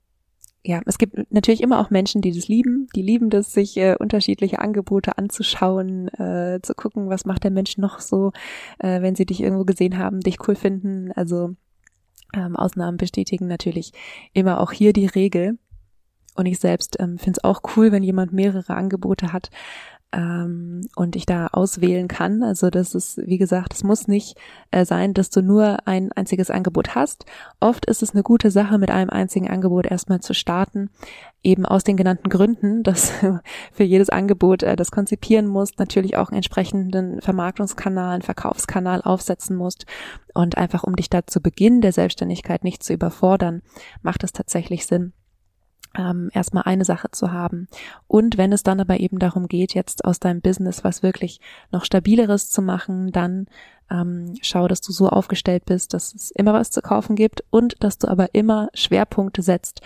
ja, 0.66 0.82
es 0.86 0.98
gibt 0.98 1.32
natürlich 1.32 1.62
immer 1.62 1.80
auch 1.80 1.90
Menschen, 1.90 2.22
die 2.22 2.32
das 2.32 2.48
lieben, 2.48 2.88
die 2.96 3.02
lieben 3.02 3.30
das, 3.30 3.54
sich 3.54 3.76
äh, 3.78 3.96
unterschiedliche 4.00 4.60
Angebote 4.60 5.18
anzuschauen, 5.18 6.08
äh, 6.08 6.60
zu 6.62 6.74
gucken, 6.74 7.10
was 7.10 7.26
macht 7.26 7.44
der 7.44 7.52
Mensch 7.52 7.78
noch 7.78 8.00
so, 8.00 8.32
äh, 8.80 9.02
wenn 9.02 9.16
sie 9.16 9.26
dich 9.26 9.42
irgendwo 9.42 9.66
gesehen 9.66 9.98
haben, 9.98 10.22
dich 10.22 10.38
cool 10.48 10.56
finden. 10.56 11.12
Also 11.12 11.56
ähm, 12.34 12.56
Ausnahmen 12.56 12.98
bestätigen 12.98 13.48
natürlich 13.48 13.94
immer 14.34 14.60
auch 14.60 14.72
hier 14.72 14.94
die 14.94 15.08
Regel. 15.08 15.58
Und 16.36 16.48
ich 16.48 16.60
selbst 16.60 16.98
ähm, 17.00 17.18
finde 17.20 17.38
es 17.38 17.44
auch 17.44 17.62
cool, 17.76 17.92
wenn 17.92 18.04
jemand 18.04 18.34
mehrere 18.34 18.74
Angebote 18.74 19.34
hat, 19.34 19.52
ähm, 20.14 20.82
und 20.96 21.16
ich 21.16 21.26
da 21.26 21.48
auswählen 21.48 22.08
kann. 22.08 22.44
Also 22.44 22.70
das 22.70 22.96
ist, 22.96 23.18
wie 23.26 23.38
gesagt, 23.38 23.74
es 23.74 23.84
muss 23.84 24.08
nicht 24.08 24.38
äh, 24.72 24.86
sein, 24.86 25.14
dass 25.14 25.30
du 25.32 25.42
nur 25.42 25.88
ein 25.88 26.12
einziges 26.12 26.52
Angebot 26.52 26.96
hast. 26.96 27.26
Oft 27.60 27.86
ist 27.88 28.04
es 28.04 28.14
eine 28.14 28.24
gute 28.24 28.52
Sache, 28.52 28.78
mit 28.78 28.92
einem 28.92 29.10
einzigen 29.10 29.50
Angebot 29.50 29.88
erstmal 29.88 30.22
zu 30.22 30.34
starten, 30.34 30.90
eben 31.42 31.66
aus 31.66 31.84
den 31.84 31.98
genannten 31.98 32.30
Gründen, 32.30 32.84
dass 32.84 33.12
für 33.72 33.84
jedes 33.84 34.10
Angebot, 34.10 34.64
äh, 34.64 34.76
das 34.76 34.92
konzipieren 34.92 35.48
musst, 35.48 35.80
natürlich 35.80 36.16
auch 36.16 36.30
einen 36.30 36.38
entsprechenden 36.38 37.20
Vermarktungskanal, 37.20 38.14
einen 38.14 38.22
Verkaufskanal 38.22 39.02
aufsetzen 39.02 39.56
musst. 39.56 39.86
Und 40.36 40.58
einfach 40.58 40.84
um 40.84 40.96
dich 40.96 41.10
da 41.10 41.26
zu 41.26 41.42
Beginn 41.42 41.82
der 41.82 41.92
Selbstständigkeit 41.92 42.64
nicht 42.64 42.84
zu 42.84 42.94
überfordern, 42.94 43.62
macht 44.02 44.24
es 44.24 44.32
tatsächlich 44.32 44.86
Sinn, 44.86 45.14
ähm, 45.96 46.30
erstmal 46.34 46.64
eine 46.64 46.86
Sache 46.86 47.10
zu 47.12 47.32
haben. 47.32 47.68
Und 48.08 48.38
wenn 48.38 48.52
es 48.52 48.64
dann 48.64 48.80
aber 48.80 49.00
eben 49.00 49.20
darum 49.20 49.48
geht, 49.48 49.74
jetzt 49.74 50.06
aus 50.06 50.20
deinem 50.20 50.42
Business 50.42 50.84
was 50.84 51.04
wirklich 51.04 51.40
noch 51.72 51.86
stabileres 51.86 52.50
zu 52.50 52.62
machen, 52.62 53.12
dann 53.12 53.48
ähm, 53.92 54.36
schau, 54.42 54.68
dass 54.68 54.82
du 54.82 54.92
so 54.92 55.10
aufgestellt 55.10 55.66
bist, 55.66 55.94
dass 55.94 56.14
es 56.14 56.32
immer 56.32 56.54
was 56.54 56.72
zu 56.72 56.82
kaufen 56.82 57.16
gibt 57.16 57.44
und 57.50 57.76
dass 57.84 57.98
du 57.98 58.08
aber 58.08 58.34
immer 58.34 58.70
Schwerpunkte 58.74 59.42
setzt, 59.42 59.82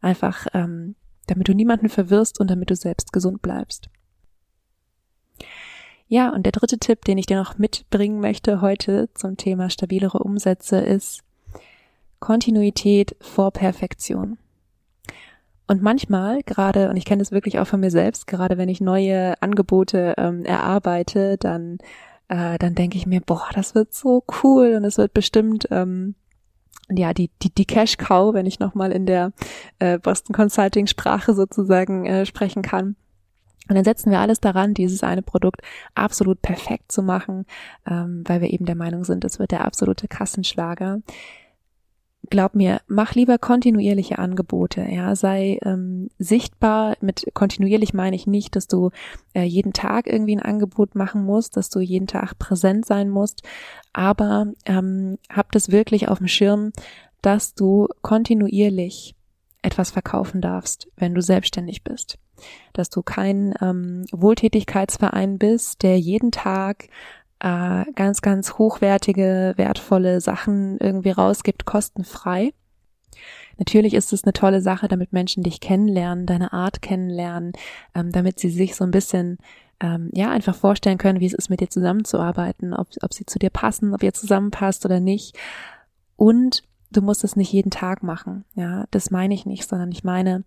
einfach 0.00 0.46
ähm, 0.54 0.96
damit 1.26 1.48
du 1.48 1.54
niemanden 1.54 1.88
verwirrst 1.88 2.40
und 2.40 2.50
damit 2.50 2.70
du 2.70 2.76
selbst 2.76 3.12
gesund 3.12 3.42
bleibst. 3.42 3.88
Ja, 6.08 6.30
und 6.30 6.44
der 6.44 6.52
dritte 6.52 6.78
Tipp, 6.78 7.04
den 7.04 7.16
ich 7.16 7.26
dir 7.26 7.38
noch 7.38 7.56
mitbringen 7.56 8.20
möchte 8.20 8.60
heute 8.60 9.08
zum 9.14 9.36
Thema 9.36 9.70
stabilere 9.70 10.18
Umsätze 10.18 10.76
ist 10.76 11.22
Kontinuität 12.20 13.16
vor 13.20 13.50
Perfektion. 13.50 14.38
Und 15.72 15.80
manchmal, 15.80 16.42
gerade, 16.42 16.90
und 16.90 16.98
ich 16.98 17.06
kenne 17.06 17.22
das 17.22 17.32
wirklich 17.32 17.58
auch 17.58 17.66
von 17.66 17.80
mir 17.80 17.90
selbst, 17.90 18.26
gerade 18.26 18.58
wenn 18.58 18.68
ich 18.68 18.82
neue 18.82 19.40
Angebote 19.40 20.12
ähm, 20.18 20.44
erarbeite, 20.44 21.38
dann, 21.38 21.78
äh, 22.28 22.58
dann 22.58 22.74
denke 22.74 22.98
ich 22.98 23.06
mir, 23.06 23.22
boah, 23.22 23.48
das 23.54 23.74
wird 23.74 23.94
so 23.94 24.22
cool 24.44 24.74
und 24.76 24.84
es 24.84 24.98
wird 24.98 25.14
bestimmt 25.14 25.68
ähm, 25.70 26.14
ja, 26.90 27.14
die, 27.14 27.30
die, 27.42 27.48
die 27.48 27.64
Cash 27.64 27.96
Cow, 27.96 28.34
wenn 28.34 28.44
ich 28.44 28.60
nochmal 28.60 28.92
in 28.92 29.06
der 29.06 29.32
äh, 29.78 29.98
Boston 29.98 30.34
Consulting 30.34 30.88
Sprache 30.88 31.32
sozusagen 31.32 32.04
äh, 32.04 32.26
sprechen 32.26 32.60
kann. 32.60 32.94
Und 33.70 33.76
dann 33.76 33.84
setzen 33.84 34.10
wir 34.10 34.20
alles 34.20 34.40
daran, 34.40 34.74
dieses 34.74 35.02
eine 35.02 35.22
Produkt 35.22 35.62
absolut 35.94 36.42
perfekt 36.42 36.92
zu 36.92 37.02
machen, 37.02 37.46
ähm, 37.86 38.24
weil 38.26 38.42
wir 38.42 38.52
eben 38.52 38.66
der 38.66 38.76
Meinung 38.76 39.04
sind, 39.04 39.24
es 39.24 39.38
wird 39.38 39.52
der 39.52 39.64
absolute 39.64 40.06
Kassenschlager 40.06 41.00
glaub 42.30 42.54
mir, 42.54 42.80
mach 42.86 43.14
lieber 43.14 43.38
kontinuierliche 43.38 44.18
Angebote, 44.18 44.86
ja, 44.88 45.14
sei 45.16 45.58
ähm, 45.64 46.08
sichtbar. 46.18 46.96
Mit 47.00 47.26
kontinuierlich 47.34 47.94
meine 47.94 48.16
ich 48.16 48.26
nicht, 48.26 48.56
dass 48.56 48.68
du 48.68 48.90
äh, 49.34 49.42
jeden 49.42 49.72
Tag 49.72 50.06
irgendwie 50.06 50.36
ein 50.36 50.42
Angebot 50.42 50.94
machen 50.94 51.24
musst, 51.24 51.56
dass 51.56 51.68
du 51.68 51.80
jeden 51.80 52.06
Tag 52.06 52.38
präsent 52.38 52.86
sein 52.86 53.08
musst, 53.08 53.42
aber 53.92 54.52
ähm, 54.66 55.18
hab 55.30 55.52
das 55.52 55.70
wirklich 55.70 56.08
auf 56.08 56.18
dem 56.18 56.28
Schirm, 56.28 56.72
dass 57.22 57.54
du 57.54 57.88
kontinuierlich 58.02 59.14
etwas 59.62 59.90
verkaufen 59.90 60.40
darfst, 60.40 60.88
wenn 60.96 61.14
du 61.14 61.22
selbstständig 61.22 61.84
bist. 61.84 62.18
Dass 62.72 62.90
du 62.90 63.02
kein 63.02 63.54
ähm, 63.60 64.04
Wohltätigkeitsverein 64.10 65.38
bist, 65.38 65.82
der 65.82 65.98
jeden 65.98 66.32
Tag 66.32 66.88
äh, 67.42 67.84
ganz, 67.94 68.22
ganz 68.22 68.54
hochwertige, 68.54 69.54
wertvolle 69.56 70.20
Sachen 70.20 70.78
irgendwie 70.78 71.10
rausgibt, 71.10 71.64
kostenfrei. 71.64 72.54
Natürlich 73.58 73.94
ist 73.94 74.12
es 74.12 74.24
eine 74.24 74.32
tolle 74.32 74.62
Sache, 74.62 74.88
damit 74.88 75.12
Menschen 75.12 75.42
dich 75.42 75.60
kennenlernen, 75.60 76.24
deine 76.24 76.52
Art 76.52 76.82
kennenlernen, 76.82 77.52
ähm, 77.94 78.12
damit 78.12 78.38
sie 78.38 78.48
sich 78.48 78.76
so 78.76 78.84
ein 78.84 78.92
bisschen 78.92 79.38
ähm, 79.80 80.10
ja 80.14 80.30
einfach 80.30 80.54
vorstellen 80.54 80.98
können, 80.98 81.20
wie 81.20 81.26
es 81.26 81.34
ist, 81.34 81.50
mit 81.50 81.60
dir 81.60 81.68
zusammenzuarbeiten, 81.68 82.72
ob, 82.74 82.88
ob 83.02 83.12
sie 83.12 83.26
zu 83.26 83.38
dir 83.38 83.50
passen, 83.50 83.92
ob 83.92 84.02
ihr 84.02 84.14
zusammenpasst 84.14 84.84
oder 84.84 85.00
nicht. 85.00 85.36
Und 86.16 86.62
du 86.92 87.02
musst 87.02 87.24
es 87.24 87.36
nicht 87.36 87.52
jeden 87.52 87.70
Tag 87.70 88.02
machen. 88.02 88.44
Ja, 88.54 88.86
das 88.92 89.10
meine 89.10 89.34
ich 89.34 89.46
nicht, 89.46 89.68
sondern 89.68 89.90
ich 89.90 90.04
meine, 90.04 90.44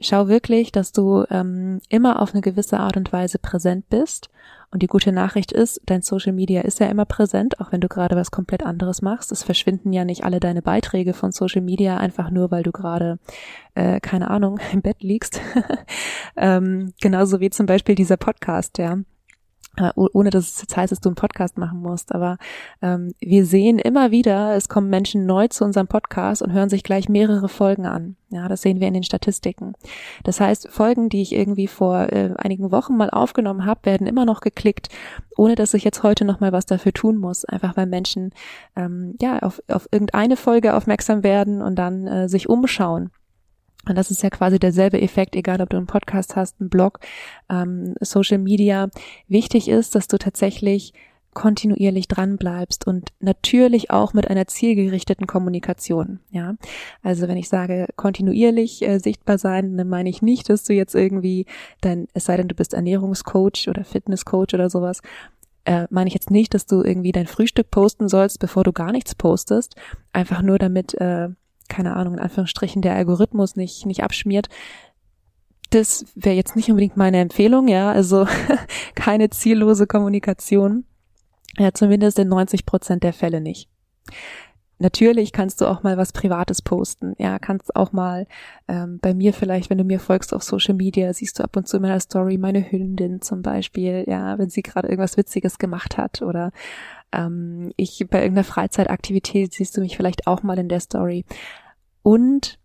schau 0.00 0.28
wirklich, 0.28 0.72
dass 0.72 0.92
du 0.92 1.24
ähm, 1.30 1.80
immer 1.88 2.20
auf 2.20 2.32
eine 2.32 2.40
gewisse 2.40 2.80
Art 2.80 2.96
und 2.96 3.12
Weise 3.12 3.38
präsent 3.38 3.88
bist. 3.90 4.30
Und 4.72 4.82
die 4.82 4.86
gute 4.86 5.10
Nachricht 5.10 5.50
ist, 5.50 5.80
dein 5.86 6.02
Social 6.02 6.32
Media 6.32 6.60
ist 6.60 6.78
ja 6.78 6.86
immer 6.86 7.04
präsent, 7.04 7.60
auch 7.60 7.72
wenn 7.72 7.80
du 7.80 7.88
gerade 7.88 8.14
was 8.14 8.30
komplett 8.30 8.62
anderes 8.62 9.02
machst. 9.02 9.32
Es 9.32 9.42
verschwinden 9.42 9.92
ja 9.92 10.04
nicht 10.04 10.24
alle 10.24 10.38
deine 10.38 10.62
Beiträge 10.62 11.12
von 11.12 11.32
Social 11.32 11.60
Media 11.60 11.96
einfach 11.96 12.30
nur, 12.30 12.52
weil 12.52 12.62
du 12.62 12.70
gerade, 12.70 13.18
äh, 13.74 13.98
keine 14.00 14.30
Ahnung, 14.30 14.60
im 14.72 14.82
Bett 14.82 15.02
liegst. 15.02 15.40
ähm, 16.36 16.92
genauso 17.00 17.40
wie 17.40 17.50
zum 17.50 17.66
Beispiel 17.66 17.96
dieser 17.96 18.16
Podcast, 18.16 18.78
ja. 18.78 18.98
Äh, 19.80 19.92
ohne 19.96 20.30
dass 20.30 20.50
es 20.50 20.60
jetzt 20.62 20.76
heißt, 20.76 20.92
dass 20.92 21.00
du 21.00 21.08
einen 21.08 21.16
Podcast 21.16 21.58
machen 21.58 21.80
musst. 21.80 22.14
Aber 22.14 22.38
ähm, 22.82 23.14
wir 23.20 23.46
sehen 23.46 23.78
immer 23.78 24.10
wieder, 24.10 24.54
es 24.54 24.68
kommen 24.68 24.90
Menschen 24.90 25.26
neu 25.26 25.48
zu 25.48 25.64
unserem 25.64 25.86
Podcast 25.86 26.42
und 26.42 26.52
hören 26.52 26.68
sich 26.68 26.82
gleich 26.82 27.08
mehrere 27.08 27.48
Folgen 27.48 27.86
an. 27.86 28.16
Ja, 28.28 28.48
das 28.48 28.62
sehen 28.62 28.78
wir 28.78 28.86
in 28.86 28.94
den 28.94 29.02
Statistiken. 29.02 29.74
Das 30.22 30.40
heißt, 30.40 30.68
Folgen, 30.68 31.08
die 31.08 31.22
ich 31.22 31.34
irgendwie 31.34 31.66
vor 31.66 32.12
äh, 32.12 32.34
einigen 32.36 32.70
Wochen 32.70 32.96
mal 32.96 33.10
aufgenommen 33.10 33.66
habe, 33.66 33.80
werden 33.84 34.06
immer 34.06 34.24
noch 34.24 34.40
geklickt, 34.40 34.88
ohne 35.36 35.56
dass 35.56 35.74
ich 35.74 35.82
jetzt 35.82 36.02
heute 36.02 36.24
noch 36.24 36.38
mal 36.38 36.52
was 36.52 36.66
dafür 36.66 36.92
tun 36.92 37.16
muss. 37.16 37.44
Einfach 37.44 37.76
weil 37.76 37.86
Menschen 37.86 38.32
ähm, 38.76 39.16
ja 39.20 39.40
auf, 39.40 39.62
auf 39.68 39.88
irgendeine 39.90 40.36
Folge 40.36 40.74
aufmerksam 40.74 41.24
werden 41.24 41.62
und 41.62 41.76
dann 41.76 42.06
äh, 42.06 42.28
sich 42.28 42.48
umschauen. 42.48 43.10
Und 43.88 43.96
das 43.96 44.10
ist 44.10 44.22
ja 44.22 44.30
quasi 44.30 44.58
derselbe 44.58 45.00
Effekt, 45.00 45.34
egal 45.34 45.60
ob 45.60 45.70
du 45.70 45.76
einen 45.76 45.86
Podcast 45.86 46.36
hast, 46.36 46.60
einen 46.60 46.68
Blog, 46.68 47.00
ähm, 47.48 47.94
Social 48.00 48.38
Media. 48.38 48.88
Wichtig 49.26 49.68
ist, 49.68 49.94
dass 49.94 50.06
du 50.06 50.18
tatsächlich 50.18 50.92
kontinuierlich 51.32 52.08
dran 52.08 52.36
bleibst 52.36 52.86
und 52.86 53.10
natürlich 53.20 53.90
auch 53.90 54.12
mit 54.14 54.28
einer 54.28 54.46
zielgerichteten 54.48 55.26
Kommunikation. 55.26 56.20
Ja, 56.30 56.56
also 57.02 57.28
wenn 57.28 57.36
ich 57.36 57.48
sage 57.48 57.86
kontinuierlich 57.96 58.82
äh, 58.82 58.98
sichtbar 58.98 59.38
sein, 59.38 59.76
dann 59.76 59.88
meine 59.88 60.10
ich 60.10 60.22
nicht, 60.22 60.50
dass 60.50 60.64
du 60.64 60.72
jetzt 60.72 60.94
irgendwie 60.94 61.46
dein, 61.80 62.08
es 62.14 62.24
sei 62.24 62.36
denn, 62.36 62.48
du 62.48 62.54
bist 62.54 62.74
Ernährungscoach 62.74 63.68
oder 63.68 63.84
Fitnesscoach 63.84 64.54
oder 64.54 64.68
sowas, 64.70 65.02
äh, 65.64 65.86
meine 65.90 66.08
ich 66.08 66.14
jetzt 66.14 66.30
nicht, 66.30 66.52
dass 66.54 66.66
du 66.66 66.82
irgendwie 66.82 67.12
dein 67.12 67.26
Frühstück 67.26 67.70
posten 67.70 68.08
sollst, 68.08 68.40
bevor 68.40 68.64
du 68.64 68.72
gar 68.72 68.92
nichts 68.92 69.14
postest, 69.14 69.76
einfach 70.12 70.42
nur 70.42 70.58
damit 70.58 70.94
äh, 70.94 71.28
keine 71.70 71.96
Ahnung, 71.96 72.14
in 72.14 72.20
Anführungsstrichen 72.20 72.82
der 72.82 72.94
Algorithmus 72.94 73.56
nicht, 73.56 73.86
nicht 73.86 74.02
abschmiert. 74.02 74.48
Das 75.70 76.04
wäre 76.14 76.34
jetzt 76.34 76.56
nicht 76.56 76.68
unbedingt 76.68 76.96
meine 76.96 77.20
Empfehlung, 77.20 77.68
ja, 77.68 77.90
also 77.90 78.26
keine 78.94 79.30
ziellose 79.30 79.86
Kommunikation. 79.86 80.84
Ja, 81.56 81.72
zumindest 81.72 82.18
in 82.18 82.28
90 82.28 82.66
Prozent 82.66 83.02
der 83.02 83.12
Fälle 83.12 83.40
nicht. 83.40 83.68
Natürlich 84.78 85.32
kannst 85.32 85.60
du 85.60 85.66
auch 85.66 85.82
mal 85.82 85.98
was 85.98 86.12
Privates 86.12 86.62
posten. 86.62 87.14
Ja, 87.18 87.38
kannst 87.38 87.76
auch 87.76 87.92
mal 87.92 88.26
ähm, 88.66 88.98
bei 89.02 89.12
mir 89.12 89.34
vielleicht, 89.34 89.68
wenn 89.68 89.76
du 89.76 89.84
mir 89.84 90.00
folgst 90.00 90.32
auf 90.32 90.42
Social 90.42 90.74
Media, 90.74 91.12
siehst 91.12 91.38
du 91.38 91.44
ab 91.44 91.54
und 91.56 91.68
zu 91.68 91.76
in 91.76 91.82
meiner 91.82 92.00
Story 92.00 92.38
meine 92.38 92.72
Hündin 92.72 93.20
zum 93.20 93.42
Beispiel, 93.42 94.04
ja, 94.08 94.38
wenn 94.38 94.48
sie 94.48 94.62
gerade 94.62 94.88
irgendwas 94.88 95.18
Witziges 95.18 95.58
gemacht 95.58 95.98
hat 95.98 96.22
oder 96.22 96.50
ähm, 97.12 97.72
ich 97.76 98.06
bei 98.08 98.22
irgendeiner 98.22 98.44
Freizeitaktivität 98.44 99.52
siehst 99.52 99.76
du 99.76 99.80
mich 99.80 99.96
vielleicht 99.96 100.26
auch 100.26 100.42
mal 100.42 100.58
in 100.58 100.68
der 100.68 100.80
Story. 100.80 101.24
Und 102.02 102.58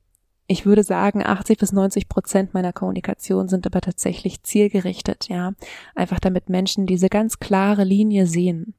ich 0.48 0.66
würde 0.66 0.84
sagen, 0.84 1.26
80 1.26 1.58
bis 1.58 1.72
90 1.72 2.08
Prozent 2.08 2.54
meiner 2.54 2.72
Kommunikation 2.72 3.48
sind 3.48 3.66
aber 3.66 3.82
tatsächlich 3.82 4.44
zielgerichtet, 4.44 5.28
ja. 5.28 5.54
Einfach 5.96 6.20
damit 6.20 6.50
Menschen 6.50 6.86
diese 6.86 7.10
ganz 7.10 7.40
klare 7.40 7.84
Linie 7.84 8.28
sehen. 8.28 8.76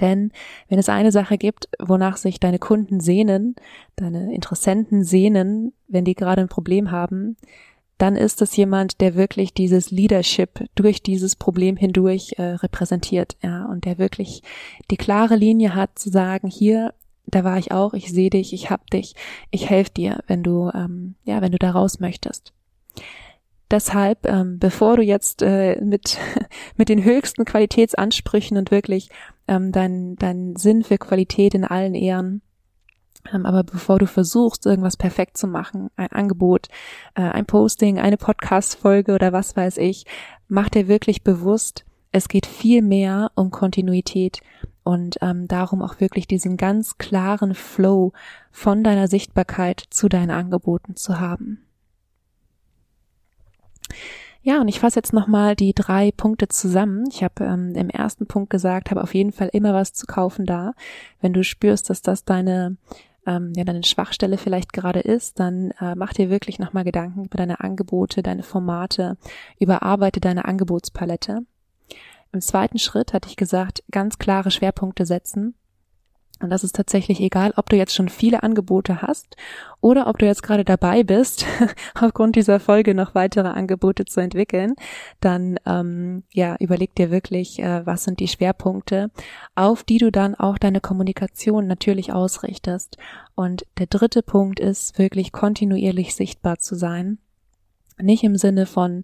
Denn 0.00 0.32
wenn 0.68 0.78
es 0.78 0.88
eine 0.88 1.12
Sache 1.12 1.36
gibt, 1.36 1.68
wonach 1.78 2.16
sich 2.16 2.40
deine 2.40 2.58
Kunden 2.58 3.00
sehnen, 3.00 3.56
deine 3.96 4.32
Interessenten 4.34 5.04
sehnen, 5.04 5.72
wenn 5.88 6.04
die 6.04 6.14
gerade 6.14 6.42
ein 6.42 6.48
Problem 6.48 6.90
haben, 6.90 7.36
dann 8.00 8.16
ist 8.16 8.40
es 8.40 8.56
jemand, 8.56 9.02
der 9.02 9.14
wirklich 9.14 9.52
dieses 9.52 9.90
Leadership 9.90 10.64
durch 10.74 11.02
dieses 11.02 11.36
Problem 11.36 11.76
hindurch 11.76 12.34
äh, 12.38 12.42
repräsentiert, 12.42 13.36
ja, 13.42 13.66
und 13.66 13.84
der 13.84 13.98
wirklich 13.98 14.42
die 14.90 14.96
klare 14.96 15.36
Linie 15.36 15.74
hat 15.74 15.98
zu 15.98 16.08
sagen, 16.08 16.48
hier, 16.48 16.94
da 17.26 17.44
war 17.44 17.58
ich 17.58 17.72
auch, 17.72 17.92
ich 17.92 18.10
sehe 18.10 18.30
dich, 18.30 18.54
ich 18.54 18.70
hab 18.70 18.88
dich, 18.90 19.14
ich 19.50 19.68
helfe 19.68 19.92
dir, 19.92 20.20
wenn 20.26 20.42
du, 20.42 20.70
ähm, 20.74 21.14
ja, 21.24 21.42
wenn 21.42 21.52
du 21.52 21.58
da 21.58 21.72
raus 21.72 22.00
möchtest. 22.00 22.54
deshalb, 23.70 24.26
ähm, 24.26 24.58
bevor 24.58 24.96
du 24.96 25.02
jetzt 25.02 25.42
äh, 25.42 25.78
mit, 25.84 26.18
mit 26.76 26.88
den 26.88 27.04
höchsten 27.04 27.44
Qualitätsansprüchen 27.44 28.56
und 28.56 28.70
wirklich 28.70 29.10
ähm, 29.46 29.72
deinen 29.72 30.16
dein 30.16 30.56
Sinn 30.56 30.84
für 30.84 30.96
Qualität 30.96 31.54
in 31.54 31.64
allen 31.64 31.94
Ehren 31.94 32.40
aber 33.32 33.64
bevor 33.64 33.98
du 33.98 34.06
versuchst, 34.06 34.66
irgendwas 34.66 34.96
perfekt 34.96 35.36
zu 35.36 35.46
machen, 35.46 35.90
ein 35.96 36.12
Angebot, 36.12 36.68
äh, 37.14 37.22
ein 37.22 37.46
Posting, 37.46 37.98
eine 37.98 38.16
Podcast-Folge 38.16 39.14
oder 39.14 39.32
was 39.32 39.56
weiß 39.56 39.76
ich, 39.78 40.06
mach 40.48 40.68
dir 40.68 40.88
wirklich 40.88 41.22
bewusst, 41.22 41.84
es 42.12 42.28
geht 42.28 42.46
viel 42.46 42.82
mehr 42.82 43.30
um 43.34 43.50
Kontinuität 43.50 44.40
und 44.82 45.18
ähm, 45.22 45.46
darum 45.46 45.82
auch 45.82 46.00
wirklich 46.00 46.26
diesen 46.26 46.56
ganz 46.56 46.98
klaren 46.98 47.54
Flow 47.54 48.12
von 48.50 48.82
deiner 48.82 49.08
Sichtbarkeit 49.08 49.82
zu 49.90 50.08
deinen 50.08 50.30
Angeboten 50.30 50.96
zu 50.96 51.20
haben. 51.20 51.62
Ja, 54.42 54.60
und 54.60 54.68
ich 54.68 54.80
fasse 54.80 54.98
jetzt 54.98 55.12
nochmal 55.12 55.54
die 55.54 55.74
drei 55.74 56.12
Punkte 56.12 56.48
zusammen. 56.48 57.04
Ich 57.10 57.22
habe 57.22 57.44
ähm, 57.44 57.74
im 57.74 57.90
ersten 57.90 58.26
Punkt 58.26 58.48
gesagt, 58.48 58.90
habe 58.90 59.02
auf 59.02 59.14
jeden 59.14 59.32
Fall 59.32 59.50
immer 59.52 59.74
was 59.74 59.92
zu 59.92 60.06
kaufen 60.06 60.46
da. 60.46 60.72
Wenn 61.20 61.34
du 61.34 61.44
spürst, 61.44 61.90
dass 61.90 62.00
das 62.00 62.24
deine 62.24 62.76
ähm, 63.26 63.52
ja 63.54 63.64
deine 63.64 63.82
Schwachstelle 63.82 64.38
vielleicht 64.38 64.72
gerade 64.72 65.00
ist, 65.00 65.38
dann 65.40 65.72
äh, 65.80 65.94
mach 65.94 66.12
dir 66.12 66.30
wirklich 66.30 66.58
nochmal 66.58 66.84
Gedanken 66.84 67.24
über 67.24 67.36
deine 67.36 67.60
Angebote, 67.60 68.22
deine 68.22 68.42
Formate, 68.42 69.16
überarbeite 69.58 70.20
deine 70.20 70.44
Angebotspalette. 70.44 71.42
Im 72.32 72.40
zweiten 72.40 72.78
Schritt 72.78 73.12
hatte 73.12 73.28
ich 73.28 73.36
gesagt, 73.36 73.82
ganz 73.90 74.18
klare 74.18 74.50
Schwerpunkte 74.50 75.04
setzen. 75.04 75.54
Und 76.40 76.50
das 76.50 76.64
ist 76.64 76.74
tatsächlich 76.74 77.20
egal, 77.20 77.52
ob 77.56 77.68
du 77.68 77.76
jetzt 77.76 77.94
schon 77.94 78.08
viele 78.08 78.42
Angebote 78.42 79.02
hast 79.02 79.36
oder 79.80 80.06
ob 80.06 80.18
du 80.18 80.26
jetzt 80.26 80.42
gerade 80.42 80.64
dabei 80.64 81.02
bist, 81.02 81.44
aufgrund 81.94 82.36
dieser 82.36 82.60
Folge 82.60 82.94
noch 82.94 83.14
weitere 83.14 83.48
Angebote 83.48 84.06
zu 84.06 84.20
entwickeln, 84.20 84.74
dann 85.20 85.58
ähm, 85.66 86.22
ja 86.32 86.56
überleg 86.58 86.94
dir 86.94 87.10
wirklich, 87.10 87.58
äh, 87.58 87.84
was 87.84 88.04
sind 88.04 88.20
die 88.20 88.28
Schwerpunkte, 88.28 89.10
auf 89.54 89.84
die 89.84 89.98
du 89.98 90.10
dann 90.10 90.34
auch 90.34 90.56
deine 90.56 90.80
Kommunikation 90.80 91.66
natürlich 91.66 92.12
ausrichtest. 92.12 92.96
Und 93.34 93.66
der 93.78 93.86
dritte 93.86 94.22
Punkt 94.22 94.60
ist 94.60 94.98
wirklich 94.98 95.32
kontinuierlich 95.32 96.14
sichtbar 96.14 96.58
zu 96.58 96.74
sein. 96.74 97.18
Nicht 97.98 98.24
im 98.24 98.36
Sinne 98.36 98.64
von 98.64 99.02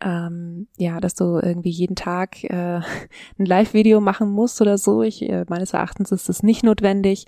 ähm, 0.00 0.68
ja, 0.76 1.00
dass 1.00 1.14
du 1.14 1.38
irgendwie 1.42 1.70
jeden 1.70 1.96
Tag 1.96 2.44
äh, 2.44 2.80
ein 3.38 3.46
Live-Video 3.46 4.00
machen 4.00 4.30
musst 4.30 4.60
oder 4.60 4.78
so. 4.78 5.02
Ich, 5.02 5.22
äh, 5.22 5.44
meines 5.48 5.72
Erachtens 5.72 6.12
ist 6.12 6.28
das 6.28 6.42
nicht 6.42 6.62
notwendig, 6.62 7.26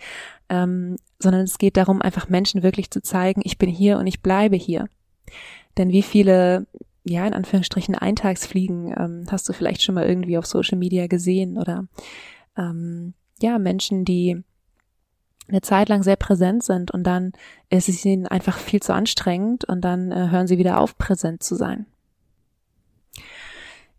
ähm, 0.48 0.96
sondern 1.18 1.42
es 1.42 1.58
geht 1.58 1.76
darum, 1.76 2.02
einfach 2.02 2.28
Menschen 2.28 2.62
wirklich 2.62 2.90
zu 2.90 3.02
zeigen, 3.02 3.40
ich 3.44 3.58
bin 3.58 3.70
hier 3.70 3.98
und 3.98 4.06
ich 4.06 4.22
bleibe 4.22 4.56
hier. 4.56 4.88
Denn 5.76 5.90
wie 5.90 6.02
viele, 6.02 6.66
ja, 7.04 7.26
in 7.26 7.34
Anführungsstrichen 7.34 7.94
Eintagsfliegen 7.94 8.94
ähm, 8.96 9.26
hast 9.30 9.48
du 9.48 9.52
vielleicht 9.52 9.82
schon 9.82 9.94
mal 9.94 10.06
irgendwie 10.06 10.36
auf 10.36 10.46
Social 10.46 10.78
Media 10.78 11.06
gesehen 11.06 11.56
oder 11.56 11.86
ähm, 12.56 13.14
ja, 13.40 13.58
Menschen, 13.58 14.04
die 14.04 14.42
eine 15.48 15.62
Zeit 15.62 15.88
lang 15.88 16.02
sehr 16.02 16.16
präsent 16.16 16.62
sind 16.62 16.90
und 16.90 17.04
dann 17.04 17.32
ist 17.70 17.88
es 17.88 18.04
ihnen 18.04 18.26
einfach 18.26 18.58
viel 18.58 18.80
zu 18.80 18.92
anstrengend 18.92 19.64
und 19.64 19.80
dann 19.80 20.12
äh, 20.12 20.28
hören 20.30 20.46
sie 20.46 20.58
wieder 20.58 20.78
auf, 20.78 20.98
präsent 20.98 21.42
zu 21.42 21.54
sein. 21.54 21.86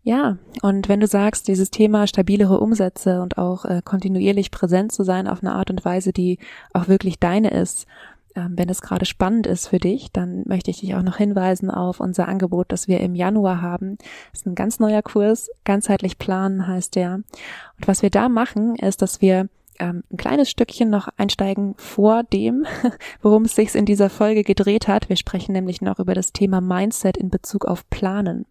Ja, 0.02 0.38
und 0.62 0.88
wenn 0.88 1.00
du 1.00 1.06
sagst, 1.06 1.46
dieses 1.46 1.70
Thema 1.70 2.06
stabilere 2.06 2.58
Umsätze 2.60 3.20
und 3.20 3.36
auch 3.36 3.66
äh, 3.66 3.82
kontinuierlich 3.84 4.50
präsent 4.50 4.92
zu 4.92 5.04
sein 5.04 5.28
auf 5.28 5.42
eine 5.42 5.52
Art 5.52 5.70
und 5.70 5.84
Weise, 5.84 6.12
die 6.12 6.38
auch 6.72 6.88
wirklich 6.88 7.18
deine 7.18 7.50
ist, 7.50 7.86
ähm, 8.34 8.54
wenn 8.56 8.68
es 8.68 8.80
gerade 8.80 9.04
spannend 9.04 9.46
ist 9.46 9.68
für 9.68 9.78
dich, 9.78 10.10
dann 10.12 10.44
möchte 10.46 10.70
ich 10.70 10.80
dich 10.80 10.94
auch 10.94 11.02
noch 11.02 11.16
hinweisen 11.16 11.70
auf 11.70 12.00
unser 12.00 12.28
Angebot, 12.28 12.72
das 12.72 12.88
wir 12.88 13.00
im 13.00 13.14
Januar 13.14 13.60
haben. 13.60 13.98
Das 14.30 14.40
ist 14.40 14.46
ein 14.46 14.54
ganz 14.54 14.78
neuer 14.78 15.02
Kurs, 15.02 15.50
ganzheitlich 15.64 16.18
planen 16.18 16.66
heißt 16.66 16.96
der. 16.96 17.14
Und 17.14 17.86
was 17.86 18.02
wir 18.02 18.10
da 18.10 18.28
machen, 18.28 18.76
ist, 18.76 19.02
dass 19.02 19.20
wir 19.20 19.48
ähm, 19.80 20.04
ein 20.12 20.16
kleines 20.16 20.50
Stückchen 20.50 20.90
noch 20.90 21.08
einsteigen 21.16 21.74
vor 21.76 22.22
dem, 22.22 22.66
worum 23.22 23.44
es 23.44 23.54
sich 23.54 23.74
in 23.74 23.86
dieser 23.86 24.10
Folge 24.10 24.44
gedreht 24.44 24.86
hat. 24.86 25.08
Wir 25.08 25.16
sprechen 25.16 25.52
nämlich 25.52 25.80
noch 25.80 25.98
über 25.98 26.14
das 26.14 26.32
Thema 26.32 26.60
Mindset 26.60 27.16
in 27.16 27.30
Bezug 27.30 27.64
auf 27.64 27.88
Planen. 27.90 28.46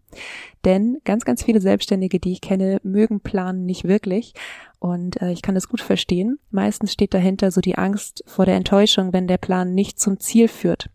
Denn 0.64 0.98
ganz, 1.04 1.24
ganz 1.24 1.42
viele 1.42 1.60
Selbstständige, 1.60 2.20
die 2.20 2.32
ich 2.32 2.40
kenne, 2.40 2.80
mögen 2.82 3.20
Planen 3.20 3.64
nicht 3.64 3.84
wirklich. 3.84 4.34
Und 4.78 5.22
äh, 5.22 5.30
ich 5.30 5.42
kann 5.42 5.54
das 5.54 5.68
gut 5.68 5.80
verstehen. 5.80 6.38
Meistens 6.50 6.92
steht 6.92 7.14
dahinter 7.14 7.50
so 7.50 7.60
die 7.60 7.78
Angst 7.78 8.24
vor 8.26 8.44
der 8.44 8.56
Enttäuschung, 8.56 9.12
wenn 9.12 9.28
der 9.28 9.38
Plan 9.38 9.74
nicht 9.74 10.00
zum 10.00 10.18
Ziel 10.18 10.48
führt. 10.48 10.90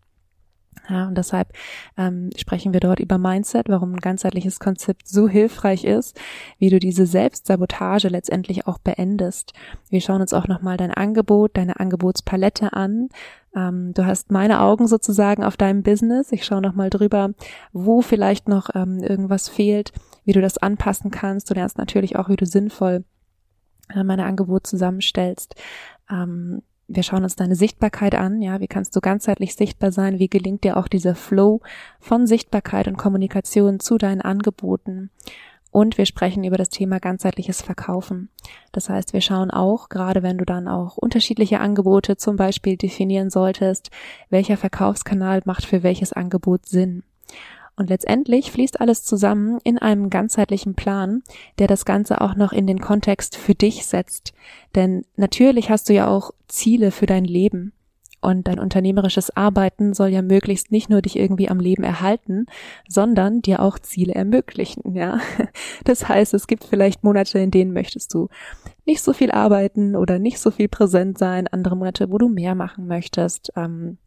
Ja, 0.88 1.08
und 1.08 1.18
deshalb 1.18 1.52
ähm, 1.96 2.30
sprechen 2.36 2.72
wir 2.72 2.80
dort 2.80 3.00
über 3.00 3.18
Mindset, 3.18 3.68
warum 3.68 3.94
ein 3.94 4.00
ganzheitliches 4.00 4.60
Konzept 4.60 5.08
so 5.08 5.28
hilfreich 5.28 5.84
ist, 5.84 6.18
wie 6.58 6.70
du 6.70 6.78
diese 6.78 7.06
Selbstsabotage 7.06 8.08
letztendlich 8.08 8.66
auch 8.66 8.78
beendest. 8.78 9.52
Wir 9.90 10.00
schauen 10.00 10.20
uns 10.20 10.32
auch 10.32 10.46
nochmal 10.46 10.76
dein 10.76 10.92
Angebot, 10.92 11.56
deine 11.56 11.80
Angebotspalette 11.80 12.72
an. 12.72 13.08
Ähm, 13.54 13.94
du 13.94 14.06
hast 14.06 14.30
meine 14.30 14.60
Augen 14.60 14.86
sozusagen 14.86 15.42
auf 15.42 15.56
deinem 15.56 15.82
Business. 15.82 16.30
Ich 16.30 16.44
schaue 16.44 16.60
nochmal 16.60 16.90
drüber, 16.90 17.30
wo 17.72 18.00
vielleicht 18.00 18.48
noch 18.48 18.68
ähm, 18.74 19.02
irgendwas 19.02 19.48
fehlt, 19.48 19.92
wie 20.24 20.32
du 20.32 20.40
das 20.40 20.58
anpassen 20.58 21.10
kannst. 21.10 21.50
Du 21.50 21.54
lernst 21.54 21.78
natürlich 21.78 22.16
auch, 22.16 22.28
wie 22.28 22.36
du 22.36 22.46
sinnvoll 22.46 23.04
äh, 23.94 24.04
meine 24.04 24.24
Angebot 24.24 24.66
zusammenstellst. 24.66 25.54
Ähm, 26.10 26.62
wir 26.88 27.02
schauen 27.02 27.24
uns 27.24 27.36
deine 27.36 27.56
Sichtbarkeit 27.56 28.14
an, 28.14 28.40
ja, 28.40 28.60
wie 28.60 28.68
kannst 28.68 28.94
du 28.94 29.00
ganzheitlich 29.00 29.54
sichtbar 29.54 29.92
sein, 29.92 30.18
wie 30.18 30.28
gelingt 30.28 30.64
dir 30.64 30.76
auch 30.76 30.88
dieser 30.88 31.14
Flow 31.14 31.60
von 31.98 32.26
Sichtbarkeit 32.26 32.86
und 32.88 32.96
Kommunikation 32.96 33.80
zu 33.80 33.98
deinen 33.98 34.20
Angeboten. 34.20 35.10
Und 35.72 35.98
wir 35.98 36.06
sprechen 36.06 36.44
über 36.44 36.56
das 36.56 36.70
Thema 36.70 37.00
ganzheitliches 37.00 37.60
Verkaufen. 37.60 38.30
Das 38.72 38.88
heißt, 38.88 39.12
wir 39.12 39.20
schauen 39.20 39.50
auch, 39.50 39.88
gerade 39.88 40.22
wenn 40.22 40.38
du 40.38 40.44
dann 40.44 40.68
auch 40.68 40.96
unterschiedliche 40.96 41.60
Angebote 41.60 42.16
zum 42.16 42.36
Beispiel 42.36 42.76
definieren 42.76 43.30
solltest, 43.30 43.90
welcher 44.30 44.56
Verkaufskanal 44.56 45.42
macht 45.44 45.66
für 45.66 45.82
welches 45.82 46.12
Angebot 46.12 46.66
Sinn. 46.66 47.02
Und 47.76 47.90
letztendlich 47.90 48.50
fließt 48.50 48.80
alles 48.80 49.04
zusammen 49.04 49.58
in 49.62 49.78
einem 49.78 50.08
ganzheitlichen 50.08 50.74
Plan, 50.74 51.22
der 51.58 51.66
das 51.66 51.84
Ganze 51.84 52.22
auch 52.22 52.34
noch 52.34 52.52
in 52.52 52.66
den 52.66 52.80
Kontext 52.80 53.36
für 53.36 53.54
dich 53.54 53.86
setzt. 53.86 54.32
Denn 54.74 55.04
natürlich 55.16 55.68
hast 55.68 55.88
du 55.88 55.92
ja 55.92 56.08
auch 56.08 56.32
Ziele 56.48 56.90
für 56.90 57.06
dein 57.06 57.24
Leben. 57.24 57.72
Und 58.22 58.48
dein 58.48 58.58
unternehmerisches 58.58 59.36
Arbeiten 59.36 59.92
soll 59.92 60.08
ja 60.08 60.22
möglichst 60.22 60.72
nicht 60.72 60.88
nur 60.88 61.02
dich 61.02 61.16
irgendwie 61.16 61.50
am 61.50 61.60
Leben 61.60 61.84
erhalten, 61.84 62.46
sondern 62.88 63.42
dir 63.42 63.60
auch 63.60 63.78
Ziele 63.78 64.14
ermöglichen, 64.14 64.96
ja. 64.96 65.20
Das 65.84 66.08
heißt, 66.08 66.34
es 66.34 66.46
gibt 66.46 66.64
vielleicht 66.64 67.04
Monate, 67.04 67.38
in 67.38 67.50
denen 67.50 67.72
möchtest 67.72 68.12
du 68.14 68.28
nicht 68.84 69.02
so 69.02 69.12
viel 69.12 69.30
arbeiten 69.30 69.94
oder 69.94 70.18
nicht 70.18 70.40
so 70.40 70.50
viel 70.50 70.66
präsent 70.66 71.18
sein, 71.18 71.46
andere 71.46 71.76
Monate, 71.76 72.10
wo 72.10 72.18
du 72.18 72.28
mehr 72.28 72.54
machen 72.54 72.88
möchtest. 72.88 73.52
Ähm, 73.54 73.98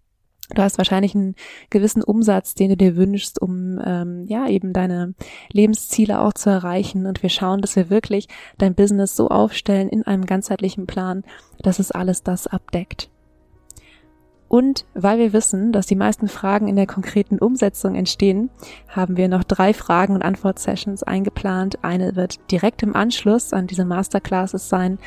Du 0.55 0.61
hast 0.63 0.77
wahrscheinlich 0.77 1.13
einen 1.13 1.35
gewissen 1.69 2.03
Umsatz, 2.03 2.55
den 2.55 2.69
du 2.69 2.77
dir 2.77 2.95
wünschst, 2.95 3.41
um 3.41 3.79
ähm, 3.85 4.25
ja 4.27 4.47
eben 4.47 4.73
deine 4.73 5.13
Lebensziele 5.51 6.19
auch 6.19 6.33
zu 6.33 6.49
erreichen. 6.49 7.05
Und 7.05 7.21
wir 7.21 7.29
schauen, 7.29 7.61
dass 7.61 7.75
wir 7.75 7.89
wirklich 7.89 8.27
dein 8.57 8.73
Business 8.73 9.15
so 9.15 9.29
aufstellen 9.29 9.89
in 9.89 10.03
einem 10.07 10.25
ganzheitlichen 10.25 10.87
Plan, 10.87 11.23
dass 11.61 11.79
es 11.79 11.91
alles 11.91 12.23
das 12.23 12.47
abdeckt. 12.47 13.09
Und 14.49 14.85
weil 14.95 15.19
wir 15.19 15.31
wissen, 15.31 15.71
dass 15.71 15.85
die 15.85 15.95
meisten 15.95 16.27
Fragen 16.27 16.67
in 16.67 16.75
der 16.75 16.87
konkreten 16.87 17.37
Umsetzung 17.37 17.93
entstehen, 17.93 18.49
haben 18.87 19.15
wir 19.15 19.27
noch 19.27 19.43
drei 19.43 19.75
Fragen- 19.75 20.15
und 20.15 20.23
Antwort-Sessions 20.23 21.03
eingeplant. 21.03 21.83
Eine 21.83 22.15
wird 22.15 22.51
direkt 22.51 22.81
im 22.81 22.95
Anschluss 22.95 23.53
an 23.53 23.67
diese 23.67 23.85
Masterclasses 23.85 24.67
sein 24.67 24.97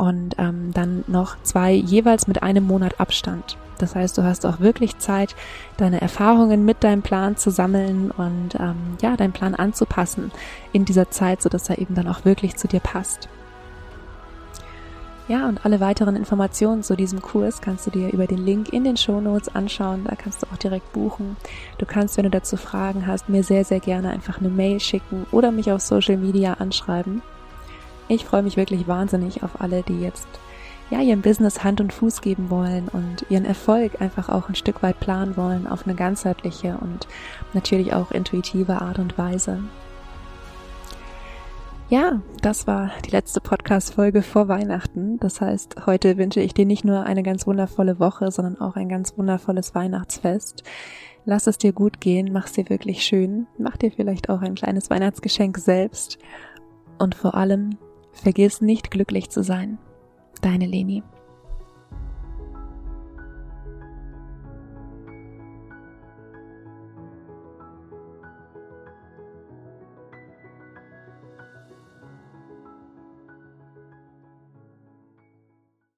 und 0.00 0.36
ähm, 0.38 0.70
dann 0.72 1.04
noch 1.08 1.36
zwei 1.42 1.72
jeweils 1.72 2.26
mit 2.26 2.42
einem 2.42 2.66
Monat 2.66 2.98
Abstand. 2.98 3.58
Das 3.76 3.94
heißt, 3.94 4.16
du 4.16 4.24
hast 4.24 4.46
auch 4.46 4.58
wirklich 4.58 4.98
Zeit, 4.98 5.36
deine 5.76 6.00
Erfahrungen 6.00 6.64
mit 6.64 6.82
deinem 6.82 7.02
Plan 7.02 7.36
zu 7.36 7.50
sammeln 7.50 8.10
und 8.10 8.54
ähm, 8.58 8.96
ja, 9.02 9.16
deinen 9.16 9.32
Plan 9.32 9.54
anzupassen 9.54 10.32
in 10.72 10.86
dieser 10.86 11.10
Zeit, 11.10 11.42
sodass 11.42 11.68
er 11.68 11.78
eben 11.78 11.94
dann 11.94 12.08
auch 12.08 12.24
wirklich 12.24 12.56
zu 12.56 12.66
dir 12.66 12.80
passt. 12.80 13.28
Ja, 15.28 15.46
und 15.46 15.64
alle 15.66 15.80
weiteren 15.80 16.16
Informationen 16.16 16.82
zu 16.82 16.96
diesem 16.96 17.20
Kurs 17.20 17.60
kannst 17.60 17.86
du 17.86 17.90
dir 17.90 18.10
über 18.10 18.26
den 18.26 18.44
Link 18.44 18.72
in 18.72 18.84
den 18.84 18.96
Show 18.96 19.20
Notes 19.20 19.54
anschauen. 19.54 20.04
Da 20.04 20.16
kannst 20.16 20.42
du 20.42 20.46
auch 20.46 20.56
direkt 20.56 20.92
buchen. 20.94 21.36
Du 21.76 21.84
kannst, 21.84 22.16
wenn 22.16 22.24
du 22.24 22.30
dazu 22.30 22.56
Fragen 22.56 23.06
hast, 23.06 23.28
mir 23.28 23.44
sehr, 23.44 23.64
sehr 23.66 23.80
gerne 23.80 24.10
einfach 24.10 24.40
eine 24.40 24.48
Mail 24.48 24.80
schicken 24.80 25.26
oder 25.30 25.52
mich 25.52 25.70
auf 25.70 25.82
Social 25.82 26.16
Media 26.16 26.54
anschreiben. 26.54 27.22
Ich 28.10 28.24
freue 28.24 28.42
mich 28.42 28.56
wirklich 28.56 28.88
wahnsinnig 28.88 29.44
auf 29.44 29.60
alle, 29.60 29.84
die 29.84 30.00
jetzt 30.00 30.26
ja 30.90 31.00
ihrem 31.00 31.22
Business 31.22 31.62
Hand 31.62 31.80
und 31.80 31.92
Fuß 31.92 32.22
geben 32.22 32.50
wollen 32.50 32.88
und 32.88 33.24
ihren 33.28 33.44
Erfolg 33.44 34.02
einfach 34.02 34.28
auch 34.28 34.48
ein 34.48 34.56
Stück 34.56 34.82
weit 34.82 34.98
planen 34.98 35.36
wollen 35.36 35.68
auf 35.68 35.86
eine 35.86 35.94
ganzheitliche 35.94 36.76
und 36.80 37.06
natürlich 37.52 37.94
auch 37.94 38.10
intuitive 38.10 38.82
Art 38.82 38.98
und 38.98 39.16
Weise. 39.16 39.62
Ja, 41.88 42.20
das 42.42 42.66
war 42.66 42.90
die 43.06 43.12
letzte 43.12 43.40
Podcast-Folge 43.40 44.22
vor 44.22 44.48
Weihnachten. 44.48 45.20
Das 45.20 45.40
heißt, 45.40 45.86
heute 45.86 46.18
wünsche 46.18 46.40
ich 46.40 46.52
dir 46.52 46.66
nicht 46.66 46.84
nur 46.84 47.04
eine 47.04 47.22
ganz 47.22 47.46
wundervolle 47.46 48.00
Woche, 48.00 48.32
sondern 48.32 48.60
auch 48.60 48.74
ein 48.74 48.88
ganz 48.88 49.16
wundervolles 49.16 49.76
Weihnachtsfest. 49.76 50.64
Lass 51.26 51.46
es 51.46 51.58
dir 51.58 51.72
gut 51.72 52.00
gehen, 52.00 52.32
mach's 52.32 52.54
dir 52.54 52.68
wirklich 52.70 53.04
schön, 53.04 53.46
mach 53.56 53.76
dir 53.76 53.92
vielleicht 53.92 54.30
auch 54.30 54.40
ein 54.40 54.56
kleines 54.56 54.90
Weihnachtsgeschenk 54.90 55.58
selbst 55.58 56.18
und 56.98 57.14
vor 57.14 57.36
allem 57.36 57.78
vergiss 58.12 58.60
nicht 58.60 58.90
glücklich 58.90 59.30
zu 59.30 59.42
sein. 59.42 59.78
Deine 60.42 60.66
Leni. 60.66 61.02